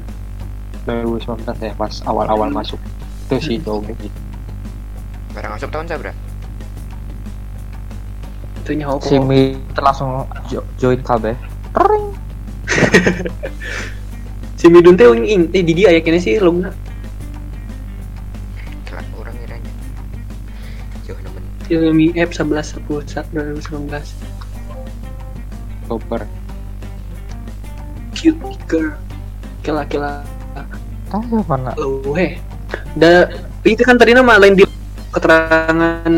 2019 0.87 1.45
ya 1.61 1.73
pas 1.75 1.95
awal-awal 2.07 2.49
masuk. 2.49 2.79
Itu 3.27 3.37
sih 3.43 3.57
jauh 3.61 3.83
gitu 3.85 4.09
barang 5.31 5.53
masuk 5.55 5.71
tahun 5.71 5.87
sabra 5.87 6.13
itu 8.61 8.71
nyawa 8.77 8.99
si 9.03 9.17
Mi 9.23 9.57
langsung 9.79 10.27
jo- 10.51 10.67
join 10.77 11.01
KB 11.01 11.25
si 14.59 14.67
Midun 14.69 14.99
teh 14.99 15.07
ing 15.07 15.25
ing 15.27 15.43
eh 15.55 15.63
di 15.63 15.73
dia 15.75 15.95
ya 15.95 16.01
sih 16.19 16.43
logna 16.43 16.75
kelak 16.75 16.90
Xiaomi 21.71 22.11
F 22.19 22.35
11 22.35 22.83
10 22.83 23.31
2019 23.31 24.03
Oktober 25.87 26.27
cute 28.11 28.43
girl. 28.67 28.91
Kila 29.63 29.87
ah 30.59 30.67
ya 31.15 31.41
mana? 31.47 31.71
Oh 31.79 32.11
heh 32.19 32.43
da 32.99 33.31
itu 33.63 33.87
kan 33.87 33.95
tadi 33.95 34.19
nama 34.19 34.35
lain 34.35 34.59
di 34.59 34.67
keterangan 35.15 36.11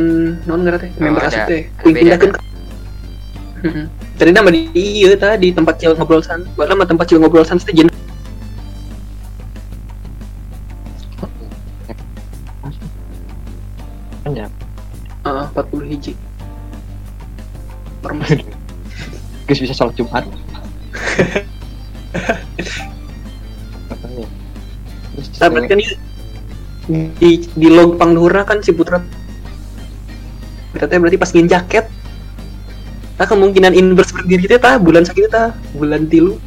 non 0.49 0.65
nggak 0.65 0.89
teh 0.89 0.91
member 0.97 1.21
Oh, 1.29 1.33
teh 1.49 1.69
pindahkan 1.85 2.33
ke 2.33 2.41
Heeh. 3.63 3.87
tadi 4.17 4.31
nama 4.33 4.49
di 4.49 4.73
iya 4.73 5.13
tadi 5.21 5.49
di 5.49 5.49
tempat 5.53 5.77
cil 5.77 5.93
ngobrol 6.01 6.25
san. 6.25 6.49
Bahkan 6.57 6.81
sama 6.81 6.85
tempat 6.89 7.05
cil 7.13 7.21
ngobrol 7.21 7.45
san 7.45 7.61
teh 7.61 7.77
guys 19.53 19.61
bisa 19.61 19.77
sholat 19.77 19.93
Jumat. 20.01 20.25
Katanya. 23.93 24.25
Terus 25.13 25.29
Nah, 25.37 25.49
berarti 25.53 25.69
kan 25.69 25.79
di, 27.21 27.31
di, 27.53 27.69
log 27.69 28.01
pangluhurna 28.01 28.49
kan 28.49 28.65
si 28.65 28.73
Putra 28.73 28.99
berarti 30.73 30.99
berarti 30.99 31.19
pas 31.21 31.31
ngin 31.31 31.47
jaket 31.47 31.87
nah 33.21 33.29
kemungkinan 33.29 33.77
inverse 33.77 34.11
berdiri 34.17 34.49
itu 34.49 34.57
tah 34.57 34.81
bulan 34.81 35.05
sakit 35.05 35.29
tah 35.29 35.53
bulan 35.77 36.09
tilu. 36.09 36.41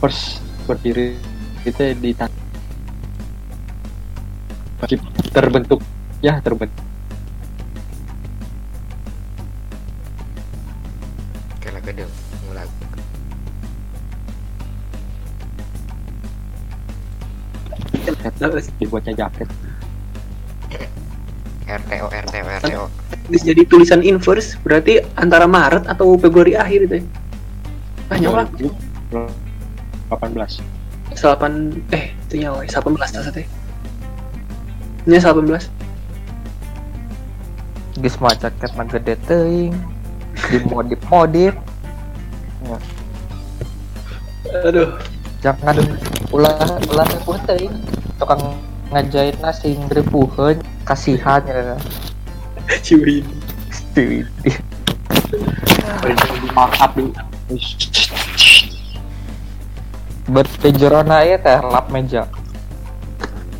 First 0.00 0.40
berdiri 0.64 1.20
kita 1.62 1.94
di 2.00 2.16
terbentuk 5.30 5.84
ya 6.24 6.40
terbentuk 6.40 6.89
dibuatnya 18.80 19.26
jaket 19.26 19.48
RTO 21.70 22.06
RTO 22.08 22.48
RTO 22.64 22.84
Terus 23.30 23.46
jadi 23.46 23.62
tulisan 23.62 24.02
inverse 24.02 24.58
berarti 24.66 24.98
antara 25.14 25.46
Maret 25.46 25.86
atau 25.86 26.18
Februari 26.18 26.58
akhir 26.58 26.90
itu 26.90 26.98
ya? 26.98 27.04
Ah 28.10 28.18
nyawa 28.18 28.42
18 28.50 28.66
salapan 31.14 31.70
eh 31.94 32.10
itu 32.26 32.42
nyawa 32.42 32.66
18 32.66 32.90
tas 32.98 33.30
teh 33.30 33.46
ini 35.06 35.14
18 35.14 35.46
geus 38.02 38.18
mah 38.18 38.34
jaket 38.34 38.74
na 38.74 38.82
gede 38.90 39.14
teuing. 39.30 39.70
Dimodif 40.50 40.98
modif 41.06 41.54
aduh. 44.66 44.98
Jangan 45.38 45.78
ulah 46.34 46.58
ulah 46.90 47.06
teuing 47.46 47.78
tukang 48.20 48.42
ngajahit 48.92 49.40
nasi 49.40 49.74
ripuheun 49.88 50.60
kasihan 50.84 51.40
ya 51.48 51.74
ciwin 52.84 53.24
Cuy. 53.90 54.22
markup 56.54 56.90
dulu 56.94 57.10
berpejorona 60.30 61.26
ya 61.26 61.36
teh 61.42 61.58
lap 61.58 61.90
meja. 61.90 62.22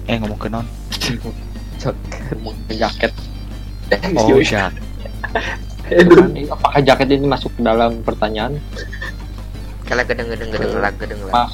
Eh 0.06 0.16
ngomong 0.22 0.38
ke 0.38 0.46
non. 0.46 0.66
Ngomongin 2.38 2.78
jaket. 2.78 3.12
Oh 4.14 4.30
aduh. 5.90 6.30
Apakah 6.54 6.80
jaket 6.86 7.08
ini 7.10 7.26
masuk 7.26 7.50
ke 7.58 7.60
dalam 7.66 8.06
pertanyaan? 8.06 8.62
Kelak 9.90 10.06
gedeng 10.14 10.30
gedeng 10.30 10.54
gedeng 10.54 10.78
lag 10.78 10.94
gedeng 10.94 11.18
lag 11.26 11.50
Mas. 11.50 11.52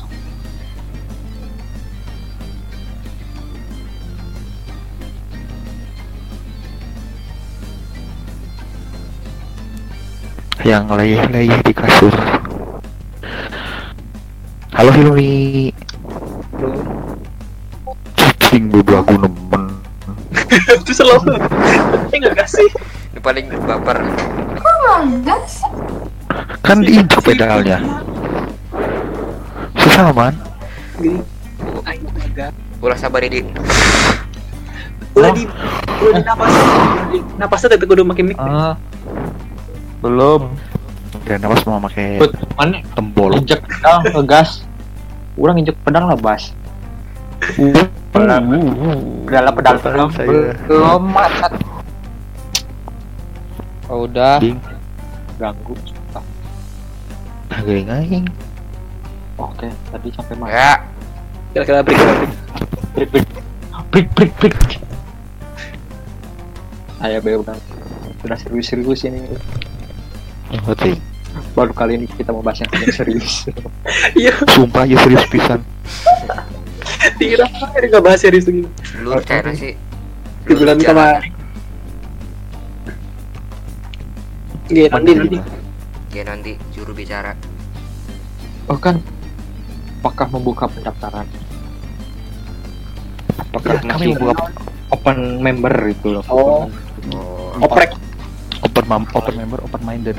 Yang 10.66 10.98
layih-layih 10.98 11.62
di 11.62 11.70
kasur. 11.70 12.10
Halo 14.74 14.90
Hilmi. 14.90 15.70
Cicing 18.18 18.74
bodoh 18.74 18.98
aku 18.98 19.14
nemen. 19.14 19.78
itu 20.82 20.90
selalu 20.90 21.38
ini 22.10 22.16
nggak 22.18 22.34
kasih 22.42 22.66
ini 23.14 23.20
paling 23.22 23.46
baper. 23.62 24.02
Kan 26.66 26.82
diinjak 26.82 27.22
pedalnya. 27.22 27.78
Susah 29.86 30.10
man. 30.10 30.34
gini. 30.98 31.22
Agak. 31.86 32.50
ulah 32.82 32.98
sabar 32.98 33.22
di 33.22 33.46
udah 35.14 35.30
di 35.30 35.46
udah 35.46 36.10
di 36.10 36.22
napas. 36.26 36.52
Napasnya 37.38 37.78
tapi 37.78 37.86
gue 37.86 38.02
udah 38.02 38.08
makin 38.10 38.34
mic 38.34 38.36
ah 38.42 38.74
belum. 40.06 40.42
Dan 41.26 41.42
napas 41.42 41.66
mau 41.66 41.82
pakai 41.82 42.22
mana? 42.54 42.78
tembol. 42.94 43.34
injek 43.34 43.58
pedal 43.66 43.98
ngegas 44.14 44.62
orang 45.34 45.58
injek 45.58 45.74
pedal 45.82 46.06
lah 46.06 46.14
bas. 46.14 46.54
Pedal 47.58 47.90
pedal 49.82 50.06
Saya. 50.14 50.54
belum 50.70 51.02
matat 51.10 51.52
oh, 53.90 54.06
udah. 54.06 54.38
Ding. 54.38 54.62
ganggu 55.36 55.74
Agak 57.50 57.88
ngaing. 57.88 58.26
oke 59.40 59.68
tadi 59.90 60.08
sampai 60.14 60.34
mana? 60.38 60.50
Ya. 60.54 60.72
Kira-kira 61.50 61.80
break 61.82 61.98
break 62.94 63.08
break. 63.10 63.26
Break 63.90 64.08
break. 64.14 64.32
Break 64.38 64.56
ayo 67.04 67.20
be 67.20 67.36
udah 67.36 67.56
udah 68.24 68.38
serius 68.40 68.72
serius 68.72 69.04
ini 69.04 69.20
Berarti 70.50 70.92
baru 71.52 71.72
kali 71.72 72.00
ini 72.00 72.06
kita 72.08 72.32
mau 72.32 72.44
bahas 72.44 72.62
yang 72.62 72.70
serius. 72.92 73.46
Iya. 74.18 74.32
Sumpah 74.50 74.88
ya 74.88 74.96
serius 75.02 75.24
pisan. 75.28 75.60
dikira 77.20 77.46
ini 77.48 77.86
nggak 77.88 78.04
bahas 78.04 78.20
serius 78.20 78.44
gitu. 78.48 78.68
Lu 79.04 79.16
China 79.24 79.52
sih. 79.52 79.74
Di 80.46 80.54
bulan 80.54 80.78
kemarin 80.78 81.36
iya 84.66 84.90
nanti 84.90 85.10
nanti. 85.14 85.38
ya 86.10 86.22
nanti 86.26 86.52
juru 86.74 86.90
bicara. 86.96 87.36
Oh 88.66 88.78
kan. 88.78 88.98
Apakah 90.02 90.26
membuka 90.30 90.70
pendaftaran? 90.70 91.26
Apakah 93.50 93.74
Ya, 93.74 93.78
kami 93.82 93.90
masih 93.90 94.06
membuka 94.14 94.44
open 94.94 95.18
member 95.42 95.74
itu 95.90 96.08
loh? 96.14 96.24
Oh. 96.30 96.66
oh. 97.14 97.62
Oprek. 97.62 97.90
Open 98.62 98.84
mam 98.86 99.02
open 99.14 99.34
member 99.34 99.58
open 99.66 99.82
minded. 99.82 100.18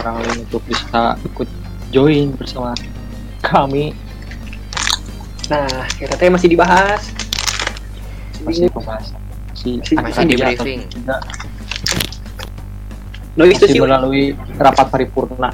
Orang 0.00 0.14
lain 0.24 0.36
untuk 0.48 0.62
bisa 0.64 1.14
ikut 1.22 1.48
join 1.90 2.32
bersama 2.36 2.72
kami. 3.42 3.92
Nah 5.50 5.66
kita 5.98 6.14
teh 6.14 6.30
masih 6.30 6.48
dibahas. 6.52 7.10
Masih 8.46 8.70
pembahasan 8.72 9.20
si 9.52 9.76
Masih- 9.82 9.98
masih 10.00 10.24
di 10.24 10.36
briefing. 10.40 10.80
tidak. 10.88 11.20
Itu 13.36 13.42
masih 13.44 13.68
sih 13.68 13.80
melalui 13.80 14.24
rapat 14.56 14.86
paripurna. 14.88 15.50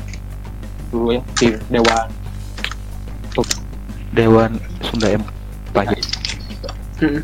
Dulu 0.92 1.16
ya 1.16 1.22
di 1.40 1.46
dewan. 1.72 2.08
Dewan 4.16 4.56
Sunda 4.80 5.12
M. 5.12 5.22
Pajak. 5.76 6.00
Hmm. 6.96 7.20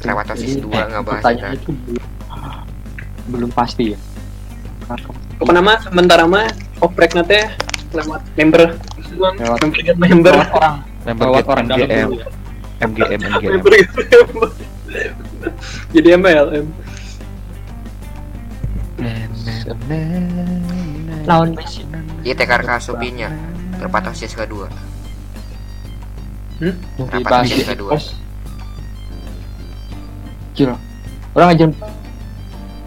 lewat 0.00 0.32
osis 0.32 0.56
dua 0.58 0.80
eh, 0.80 0.84
nggak 0.90 1.04
bahas 1.04 1.54
itu 1.54 1.70
belum, 1.86 2.04
belum 3.30 3.50
pasti 3.52 3.92
ya? 3.94 3.98
Pokoknya 5.38 5.56
nama 5.56 5.72
sementara 5.78 6.24
mah 6.26 6.50
oprek 6.80 7.14
nate 7.14 7.46
lewat 7.92 8.22
member 8.34 8.74
Lewat- 9.10 9.62
member 9.96 10.34
Lewat 10.34 10.50
orang 10.52 10.76
Member 11.00 11.26
lewat 11.28 11.46
orang 11.46 11.66
MGM. 11.66 12.08
ya 12.10 12.26
MGM 12.80 13.20
MGM. 13.20 13.60
jadi 15.92 16.08
MLM 16.16 16.66
Lawan 21.22 21.54
Messi. 21.54 21.84
Iya 22.20 22.34
tekar 22.34 22.60
kasupinya 22.60 23.30
terpatah 23.76 24.12
sis 24.12 24.34
kedua. 24.34 24.68
Dibahas 26.60 27.48
sih, 27.48 27.56
di 27.56 27.64
kedua. 27.64 27.96
Gila. 30.52 30.76
Orang 31.32 31.48
aja 31.48 31.64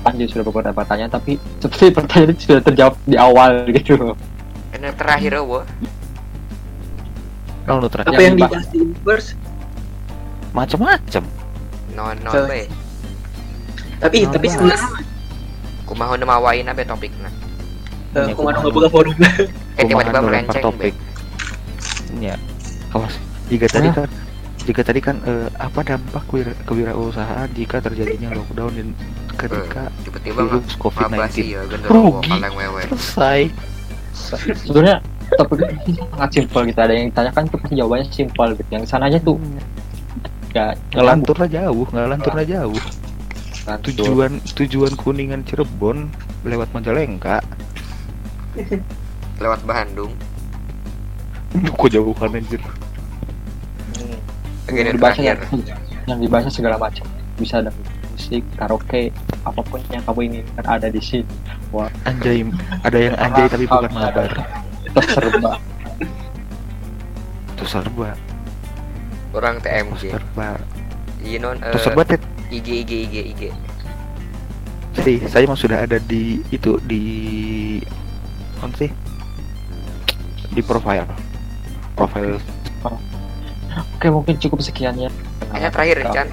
panjang 0.04 0.28
sudah 0.28 0.44
beberapa 0.44 0.76
pertanyaan 0.76 1.10
tapi 1.10 1.40
seperti 1.58 1.90
pertanyaan 1.90 2.32
itu 2.32 2.44
sudah 2.46 2.62
terjawab 2.62 2.94
di 3.02 3.16
awal 3.16 3.52
gitu. 3.70 4.12
Karena 4.70 4.92
terakhir 4.92 5.32
apa? 5.40 5.60
Kalau 7.64 7.88
terakhir 7.88 8.12
Apa 8.12 8.20
Yang 8.20 8.28
yang 8.28 8.36
dibahas. 8.38 8.66
di 8.68 8.78
Universe? 8.78 9.30
macam-macam. 10.54 11.24
Non 11.92 12.14
non 12.20 12.30
So- 12.30 12.46
be. 12.46 12.68
Tapi 13.98 14.18
Nah, 14.22 14.32
tapi 14.32 14.48
sebenarnya 14.48 14.90
Kumaha 15.84 16.14
nemawain 16.16 16.66
abe 16.66 16.84
topiknya. 16.84 17.30
eh, 18.14 18.22
Ini 18.22 18.32
aku 18.32 18.42
nggak 18.42 18.56
kumaha. 18.60 18.76
buka 18.76 18.90
forum. 18.90 19.16
Eh 19.74 19.84
tiba-tiba 19.84 20.20
melenceng 20.22 20.62
lempar 20.62 20.76
be. 20.78 20.90
Ya. 22.20 22.36
Awas. 22.92 23.16
Jika 23.48 23.66
tadi 23.68 23.88
kan 23.90 24.06
jika 24.64 24.82
tadi 24.82 25.00
kan 25.00 25.20
eh, 25.24 25.48
apa 25.60 25.84
dampak 25.84 26.24
wira- 26.30 26.56
kewirausahaan 26.64 27.48
jika 27.52 27.80
terjadinya 27.80 28.32
lockdown 28.32 28.72
dan 28.72 28.88
ketika 29.36 29.92
Tiba-tiba 30.08 30.42
virus 30.48 30.76
ngabasi 30.80 31.42
COVID-19 31.44 31.52
ya 31.52 31.62
Rugi. 31.90 32.32
selesai. 32.88 33.40
Sebenarnya 34.64 34.98
topik 35.36 35.60
ini 35.66 35.92
sangat 36.00 36.30
simpel 36.32 36.62
gitu. 36.70 36.80
Ada 36.80 36.94
yang 36.94 37.08
ditanyakan 37.12 37.44
tuh 37.50 37.58
pasti 37.60 37.74
jawabannya 37.76 38.08
simpel 38.08 38.48
gitu. 38.56 38.70
Yang 38.72 38.84
sananya 38.88 39.20
tuh 39.20 39.36
ya 40.54 40.72
ngelantur 40.94 41.34
Ngelanturnya 41.34 41.48
jauh, 41.50 41.86
ngelanturnya 41.92 42.46
jauh. 42.46 42.82
Tujuan 43.64 44.32
tujuan 44.54 44.94
kuningan 44.96 45.42
Cirebon 45.44 46.08
lewat 46.44 46.70
Majalengka. 46.72 47.40
Lewat 49.40 49.60
Bandung. 49.66 50.14
Kok 51.54 51.90
jauhan 51.90 52.38
anjir. 52.38 52.62
Gini 54.68 54.80
yang 54.86 54.96
dibahas 54.96 55.16
terakhir. 55.18 55.38
yang 56.04 56.20
dibahasnya 56.20 56.54
segala 56.54 56.76
macam 56.78 57.06
bisa 57.36 57.60
ada 57.60 57.72
musik 58.14 58.44
karaoke 58.56 59.10
apa 59.44 59.62
pun 59.66 59.82
yang 59.90 60.04
kamu 60.06 60.20
inginkan 60.30 60.66
ada 60.66 60.88
di 60.88 61.02
sini 61.02 61.28
wah 61.72 61.90
Anjay, 62.06 62.46
ada 62.86 62.98
yang 62.98 63.16
anjay 63.18 63.48
tapi 63.50 63.66
bukan 63.66 63.92
mabar. 63.92 64.32
terserba 64.94 65.58
Itu 67.54 67.66
serba, 67.70 68.12
Orang 69.32 69.58
TMG. 69.62 70.12
serba. 70.12 70.60
Iya 71.24 71.38
non 71.40 71.58
Itu 71.58 71.78
eh, 71.78 71.82
serba. 71.82 72.02
IG 72.52 72.68
IG 72.84 72.92
IG 73.08 73.16
IG. 73.34 73.42
Jadi 74.94 75.14
saya 75.26 75.46
mah 75.48 75.58
sudah 75.58 75.82
ada 75.82 75.98
di 75.98 76.44
itu 76.50 76.78
di 76.86 77.04
apa 78.60 78.76
sih? 78.78 78.92
Di 80.52 80.62
profile. 80.62 81.08
Profile 81.96 82.38
oke 84.04 84.12
mungkin 84.12 84.36
cukup 84.36 84.60
sekiannya 84.60 85.08
Eh 85.56 85.72
terakhir 85.72 86.04
Chan. 86.12 86.28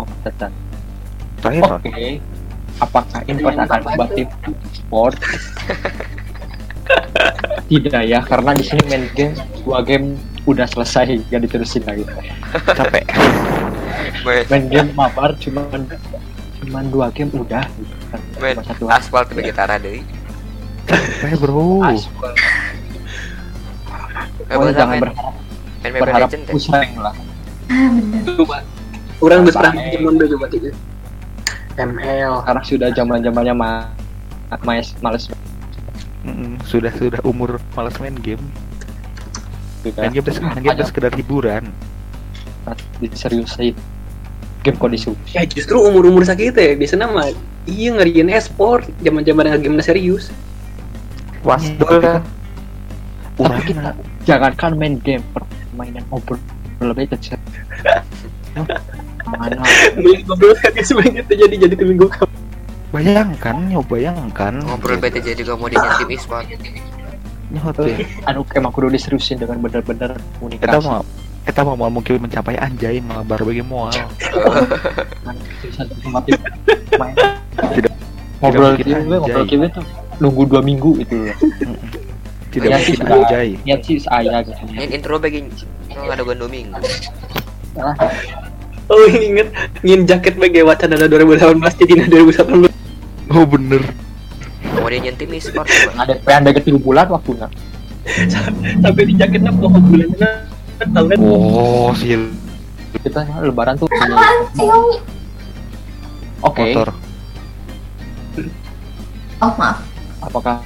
oh 0.00 0.08
tetap 0.24 0.48
terakhir 1.44 1.68
oke 1.68 1.92
apakah 2.80 3.20
Invest 3.28 3.60
akan 3.60 3.80
membuat 3.84 4.10
tim 4.16 4.28
sport? 4.72 5.20
Tidak 7.68 8.02
ya 8.08 8.24
karena 8.24 8.56
di 8.56 8.64
sini 8.64 8.80
main 8.88 9.04
game 9.12 9.36
dua 9.60 9.84
game 9.84 10.16
udah 10.48 10.64
selesai 10.64 11.20
gak 11.28 11.44
diterusin 11.44 11.84
lagi. 11.84 12.08
Capek. 12.72 13.04
Main. 14.48 14.64
Game 14.72 14.96
mabar 14.96 15.36
cuman 15.36 15.84
cuman 16.64 16.84
dua 16.88 17.12
game 17.12 17.28
udah. 17.36 17.68
Men 18.40 18.56
Cuma 18.56 18.64
satu 18.64 18.88
aspal 18.88 19.28
tuh 19.28 19.44
gitara 19.44 19.76
deui. 19.76 20.00
Capek 20.88 21.36
bro. 21.36 21.84
aspal 21.84 22.32
Eh 24.48 24.56
bahasa 24.56 24.72
jangan 24.72 24.96
main 24.96 25.04
berharap 25.04 25.47
main 25.88 25.94
Mobile 25.94 26.04
berharap 26.04 26.28
Legend 26.28 26.44
teh. 26.44 26.52
push 26.52 26.68
rank 26.68 26.92
lah 26.96 27.14
Ah. 27.68 27.92
Coba. 28.32 28.64
Orang 29.20 29.44
pernah 29.44 29.72
Baik. 29.72 29.92
zaman 29.92 30.12
dulu 30.16 30.26
coba 30.36 30.46
tiga. 30.48 30.70
ML. 31.76 32.32
karena 32.42 32.62
sudah 32.64 32.88
zaman 32.90 33.18
zamannya 33.20 33.54
ma 33.54 33.70
mas 34.64 34.96
males 34.98 35.28
Mm-mm, 36.24 36.56
sudah 36.64 36.90
sudah 36.90 37.20
umur 37.22 37.60
malas 37.72 37.94
main 38.00 38.16
game. 38.16 38.40
Main 39.84 40.10
game 40.10 40.24
udah 40.24 40.34
main 40.42 40.64
game 40.64 40.80
sekedar 40.82 41.12
hiburan. 41.12 41.68
diseriusin 43.00 43.72
game 44.60 44.76
kok 44.76 44.90
disuruh 44.90 45.16
Ya 45.30 45.44
justru 45.44 45.78
umur-umur 45.78 46.20
sakit 46.20 46.52
ya 46.52 46.74
biasanya 46.74 47.08
mah 47.08 47.30
iya 47.64 47.94
ngeriin 47.94 48.28
e-sport 48.28 48.84
zaman-zaman 49.00 49.60
game 49.60 49.78
serius. 49.80 50.28
Wasbol 51.40 52.00
kan 52.02 52.20
tapi 53.38 53.38
Urang 53.38 53.62
kita 53.62 53.90
jangankan 54.26 54.72
main 54.74 54.94
game 54.98 55.22
permainan 55.78 56.02
ngobrol 56.10 56.42
lebih 56.82 57.06
kecil. 57.14 57.38
Mana? 59.30 59.62
Beli 59.94 60.26
ngobrol 60.26 60.58
kan 60.58 60.74
semuanya 60.82 61.22
itu 61.22 61.38
jadi 61.38 61.54
jadi 61.54 61.74
tim 61.78 61.94
gue 61.94 62.10
bayangkan 62.90 63.54
nyoba 63.70 63.86
bayangkan. 63.94 64.58
Ngobrol 64.58 64.98
BTJ 64.98 65.38
juga 65.38 65.54
mau 65.54 65.70
dijadiin 65.70 66.02
tim 66.02 66.10
e-sport. 66.18 66.50
nyot 67.48 67.80
ya. 67.80 68.04
anu 68.28 68.44
emang 68.52 68.68
kudu 68.68 68.92
diseriusin 68.92 69.40
dengan 69.40 69.56
bener-bener 69.56 70.20
kita 70.20 70.36
komunikasi 70.36 70.84
mau 70.84 71.00
kita 71.48 71.60
mau 71.64 71.80
mau 71.80 71.88
mungkin 71.88 72.20
mencapai 72.20 72.60
anjay 72.60 73.00
mabar 73.00 73.40
bagi 73.40 73.64
mual. 73.64 73.88
Main 77.00 77.16
ngobrol 78.38 78.76
kita 78.76 79.00
ngobrol 79.00 79.44
kita 79.48 79.66
tuh 79.74 79.84
nunggu 80.20 80.42
dua 80.46 80.60
minggu 80.62 81.00
itu 81.02 81.32
ya 81.32 81.34
tidak 82.60 82.78
mungkin 82.78 82.88
sih, 82.88 82.96
sudah. 82.96 83.16
anjay 83.16 83.48
niat 83.62 83.80
sih 83.82 83.96
saya 83.98 84.36
gitu 84.42 84.52
Yang 84.72 84.90
intro 84.92 85.16
bagi 85.16 85.40
oh, 85.92 86.08
ada 86.08 86.22
gua 86.22 86.34
minggu. 86.46 86.80
Ah, 87.78 87.94
Oh 88.88 89.04
inget 89.04 89.52
ngin 89.84 90.08
jaket 90.08 90.34
bagi 90.34 90.64
wacana 90.64 90.96
2018 90.96 91.60
jadi 91.84 91.92
2018 92.08 92.72
oh 93.30 93.44
bener 93.44 93.82
Mau 94.74 94.88
dia 94.88 95.00
nyentim 95.00 95.28
e-sport 95.30 95.68
coba. 95.68 96.08
ada 96.08 96.12
pengen 96.18 96.42
deket 96.48 96.62
tiga 96.64 96.80
bulan 96.80 97.06
waktunya 97.06 97.48
sampai 98.82 99.02
di 99.04 99.14
jaketnya 99.14 99.52
pokok 99.52 99.82
bulannya 99.84 100.30
tahu 100.88 101.04
kan 101.04 101.18
oh 101.20 101.92
si 101.92 102.16
kita 102.98 103.20
lebaran 103.42 103.76
tuh 103.76 103.86
Apaan 103.92 104.38
sih, 104.54 104.64
Yomi? 104.64 104.96
oke 106.40 106.62
motor 106.64 106.88
Oh, 109.38 109.52
maaf. 109.54 109.78
apakah 110.18 110.56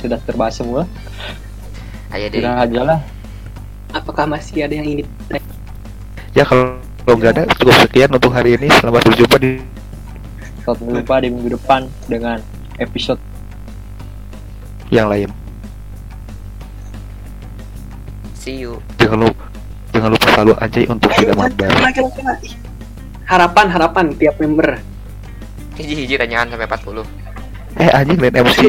sudah 0.00 0.18
terbahas 0.24 0.54
semua. 0.58 0.82
Ayo 2.12 2.26
deh. 2.30 2.40
sudah 2.40 2.54
aja 2.62 2.80
lah. 2.84 2.98
Apakah 3.94 4.28
masih 4.28 4.66
ada 4.66 4.74
yang 4.76 4.86
ingin 4.86 5.06
ya 6.36 6.44
kalau 6.44 6.76
kalau 7.08 7.16
nggak 7.16 7.32
ada 7.32 7.42
cukup 7.56 7.76
sekian 7.88 8.10
untuk 8.12 8.32
hari 8.34 8.60
ini. 8.60 8.68
Selamat 8.76 9.08
berjumpa 9.08 9.36
di 9.40 9.52
sampai 10.66 10.98
jumpa 10.98 11.14
di 11.22 11.28
minggu 11.30 11.50
depan 11.54 11.86
dengan 12.10 12.42
episode 12.82 13.22
yang 14.90 15.06
lain. 15.08 15.30
See 18.34 18.62
you. 18.62 18.78
jangan 18.98 19.26
lupa 19.26 19.44
jangan 19.90 20.08
lupa 20.12 20.26
selalu 20.34 20.52
anjay 20.60 20.84
untuk 20.86 21.10
Ayo, 21.14 21.18
tidak 21.22 21.36
mabar. 21.38 21.70
harapan 23.26 23.66
harapan 23.70 24.04
tiap 24.18 24.36
member. 24.38 24.68
Hiji-hiji 25.78 26.14
tanyaan 26.18 26.50
sampai 26.50 26.66
40. 26.68 27.06
eh 27.76 27.90
anjing 27.92 28.18
lain 28.18 28.34
MC 28.40 28.60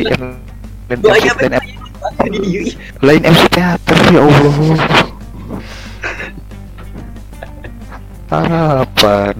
lain 0.87 1.23
MC 1.27 1.39
lain, 1.51 2.67
lain 3.03 3.21
MC 3.27 3.41
teater 3.51 3.97
ya 4.11 4.21
Allah. 4.23 4.55
Harapan. 8.27 9.35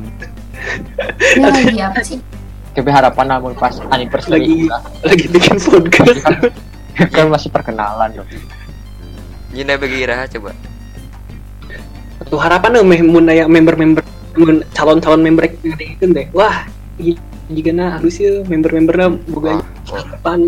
Ini 1.36 1.44
lagi 1.44 1.80
apa 1.84 2.02
sih? 2.04 2.20
tapi 2.78 2.94
harapan 2.94 3.26
namun 3.26 3.58
pas 3.58 3.74
anniversary 3.90 4.38
Lagi- 4.38 4.70
kita. 4.70 4.78
lagi 5.02 5.26
bikin 5.34 5.58
podcast. 5.58 6.18
Kan 7.10 7.26
masih 7.34 7.50
perkenalan 7.50 8.10
dong 8.14 8.30
Nyina 9.50 9.82
bagi 9.82 10.06
iraha 10.06 10.30
coba. 10.30 10.54
tuh 12.28 12.38
harapan 12.38 12.86
meh 12.86 13.02
mun 13.02 13.26
aya 13.34 13.50
member-member 13.50 14.06
mun 14.38 14.62
calon-calon 14.78 15.26
member 15.26 15.50
yang 15.50 15.58
itu 15.98 16.06
deh. 16.06 16.28
Wah 16.38 16.70
jika 17.50 17.72
na 17.74 17.98
harus 17.98 18.14
ya 18.22 18.46
member-membernya 18.46 19.10
boga 19.26 19.64
Harapan 19.88 20.40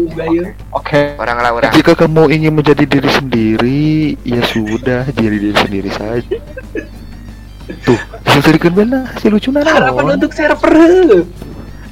oke 0.76 1.02
orang 1.16 1.38
lah 1.40 1.52
orang. 1.56 1.72
jika 1.72 1.96
kamu 1.96 2.28
ingin 2.28 2.54
menjadi 2.60 2.84
diri 2.84 3.10
sendiri 3.10 3.88
ya 4.28 4.42
sudah 4.52 5.08
jadi 5.16 5.36
diri 5.40 5.56
sendiri 5.56 5.90
saja 5.96 6.38
tuh 7.88 8.00
diserikan 8.36 8.74
benar 8.76 9.08
si 9.22 9.32
lucu 9.32 9.54
harapan 9.56 9.96
naon 9.96 10.20
untuk 10.20 10.34
server 10.36 11.24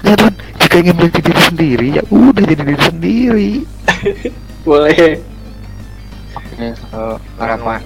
ya 0.03 0.13
tuh 0.19 0.31
jika 0.59 0.75
ingin 0.83 0.95
menjadi 0.99 1.21
diri 1.23 1.41
sendiri 1.47 1.87
ya 2.01 2.03
udah 2.11 2.43
jadi 2.43 2.63
diri 2.67 2.81
sendiri 2.83 3.51
boleh 4.67 5.23
oke 6.35 6.67
eh, 6.67 7.15
harapan. 7.39 7.79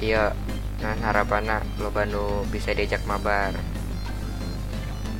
Iya. 0.00 0.32
Nah 0.80 0.96
harapanna 1.04 1.60
lo 1.76 1.92
nu 2.08 2.24
bisa 2.48 2.72
diajak 2.72 3.04
mabar. 3.04 3.52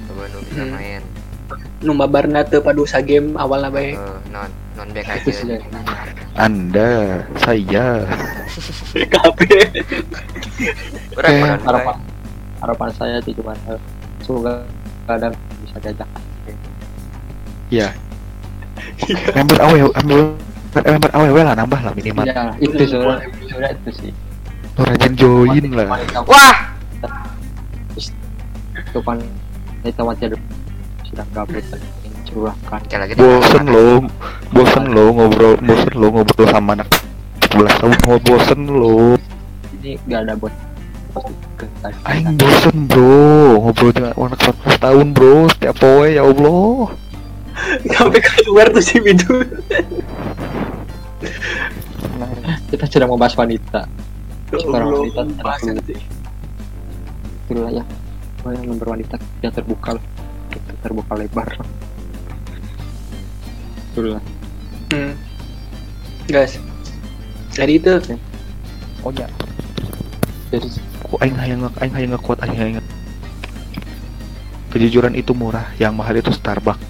Lo 0.08 0.24
nu 0.32 0.40
bisa 0.48 0.64
Hmm. 0.64 0.72
main. 0.72 1.02
Nu 1.80 1.92
mabarna 1.96 2.44
teu 2.44 2.60
padosa 2.60 3.00
game 3.00 3.34
awalna 3.36 3.72
bae. 3.72 3.96
Eh, 3.96 4.18
non 4.28 4.50
non 4.76 4.88
back 4.92 5.24
itu 5.24 5.30
aja. 5.32 5.56
Anda, 6.36 7.24
saya. 7.40 8.04
kabeh 9.14 9.64
Eh, 11.20 11.40
orang 11.42 11.60
harapan 11.64 11.96
harapan 12.60 12.88
saya 12.94 13.16
itu 13.24 13.40
cuma 13.40 13.56
eh, 13.68 13.80
semoga 14.22 14.64
kadang 15.08 15.34
bisa 15.64 15.76
diajak. 15.80 16.08
Ya. 17.70 17.88
Member 19.36 19.58
awal, 19.62 19.90
member 20.02 20.36
member 20.74 21.10
awal 21.14 21.30
lah 21.44 21.54
nambah 21.56 21.80
lah 21.82 21.92
minimal. 21.94 22.24
ya 22.26 22.52
itu 22.60 22.84
sebenarnya 22.84 23.70
itu 23.74 23.90
sih. 23.96 24.12
Orang 24.78 25.12
join 25.18 25.64
lah. 25.74 25.86
Wah, 26.24 26.58
itu 28.90 29.00
kan 29.02 29.18
wanita 29.80 30.00
wanita 30.02 30.36
sedang 31.10 31.30
gabut 31.34 31.64
dan 31.66 31.80
ingin 32.06 32.22
curahkan 32.30 32.80
Bosen 33.18 33.64
lo, 33.66 33.86
bosen 34.54 34.84
lo 34.94 35.04
ngobrol, 35.10 35.54
bosen 35.58 35.94
lo 35.98 36.06
ngobrol 36.14 36.46
sama 36.46 36.78
anak 36.78 36.88
11 37.50 37.78
tahun, 37.82 37.92
mau 38.06 38.18
bosen 38.22 38.60
lo. 38.70 38.96
ini 39.80 39.98
gak 40.06 40.20
ada 40.26 40.34
buat 40.38 40.54
Aing 42.06 42.38
bosen 42.38 42.86
bro, 42.86 43.58
ngobrol 43.58 43.90
dengan 43.90 44.14
anak 44.14 44.38
14 44.38 44.78
tahun 44.78 45.06
bro, 45.10 45.50
setiap 45.50 45.74
poe 45.82 46.06
ya 46.06 46.22
Allah. 46.22 46.94
sampai 47.90 48.20
keluar 48.22 48.70
tuh 48.70 48.80
si 48.80 49.02
Bidu. 49.02 49.42
Kita 52.70 52.84
sedang 52.86 53.10
membahas 53.12 53.34
wanita. 53.36 53.84
Sekarang 54.54 54.88
wanita 54.94 55.26
itulah 57.50 57.70
ya 57.74 57.84
oh, 58.46 58.50
yang 58.54 58.62
member 58.70 58.86
wanita 58.94 59.18
yang 59.42 59.50
terbuka 59.50 59.98
lah. 59.98 60.04
Terbuka 60.80 61.12
lebar 61.16 61.48
itulah 63.90 64.22
hmm. 64.94 65.12
guys 66.30 66.56
jadi 67.54 67.76
itu 67.76 68.16
Oh 69.00 69.08
ya, 69.16 69.24
jadi 70.52 70.68
kok 71.08 71.20
aing 71.24 71.36
hayang 71.40 71.64
aing 71.80 71.94
hayang 71.96 72.12
ngekuat 72.12 72.38
aing 72.44 72.58
hayang. 72.60 72.86
Kejujuran 74.70 75.16
itu 75.16 75.32
murah, 75.32 75.64
yang 75.80 75.96
mahal 75.96 76.20
itu 76.20 76.28
Starbucks. 76.28 76.89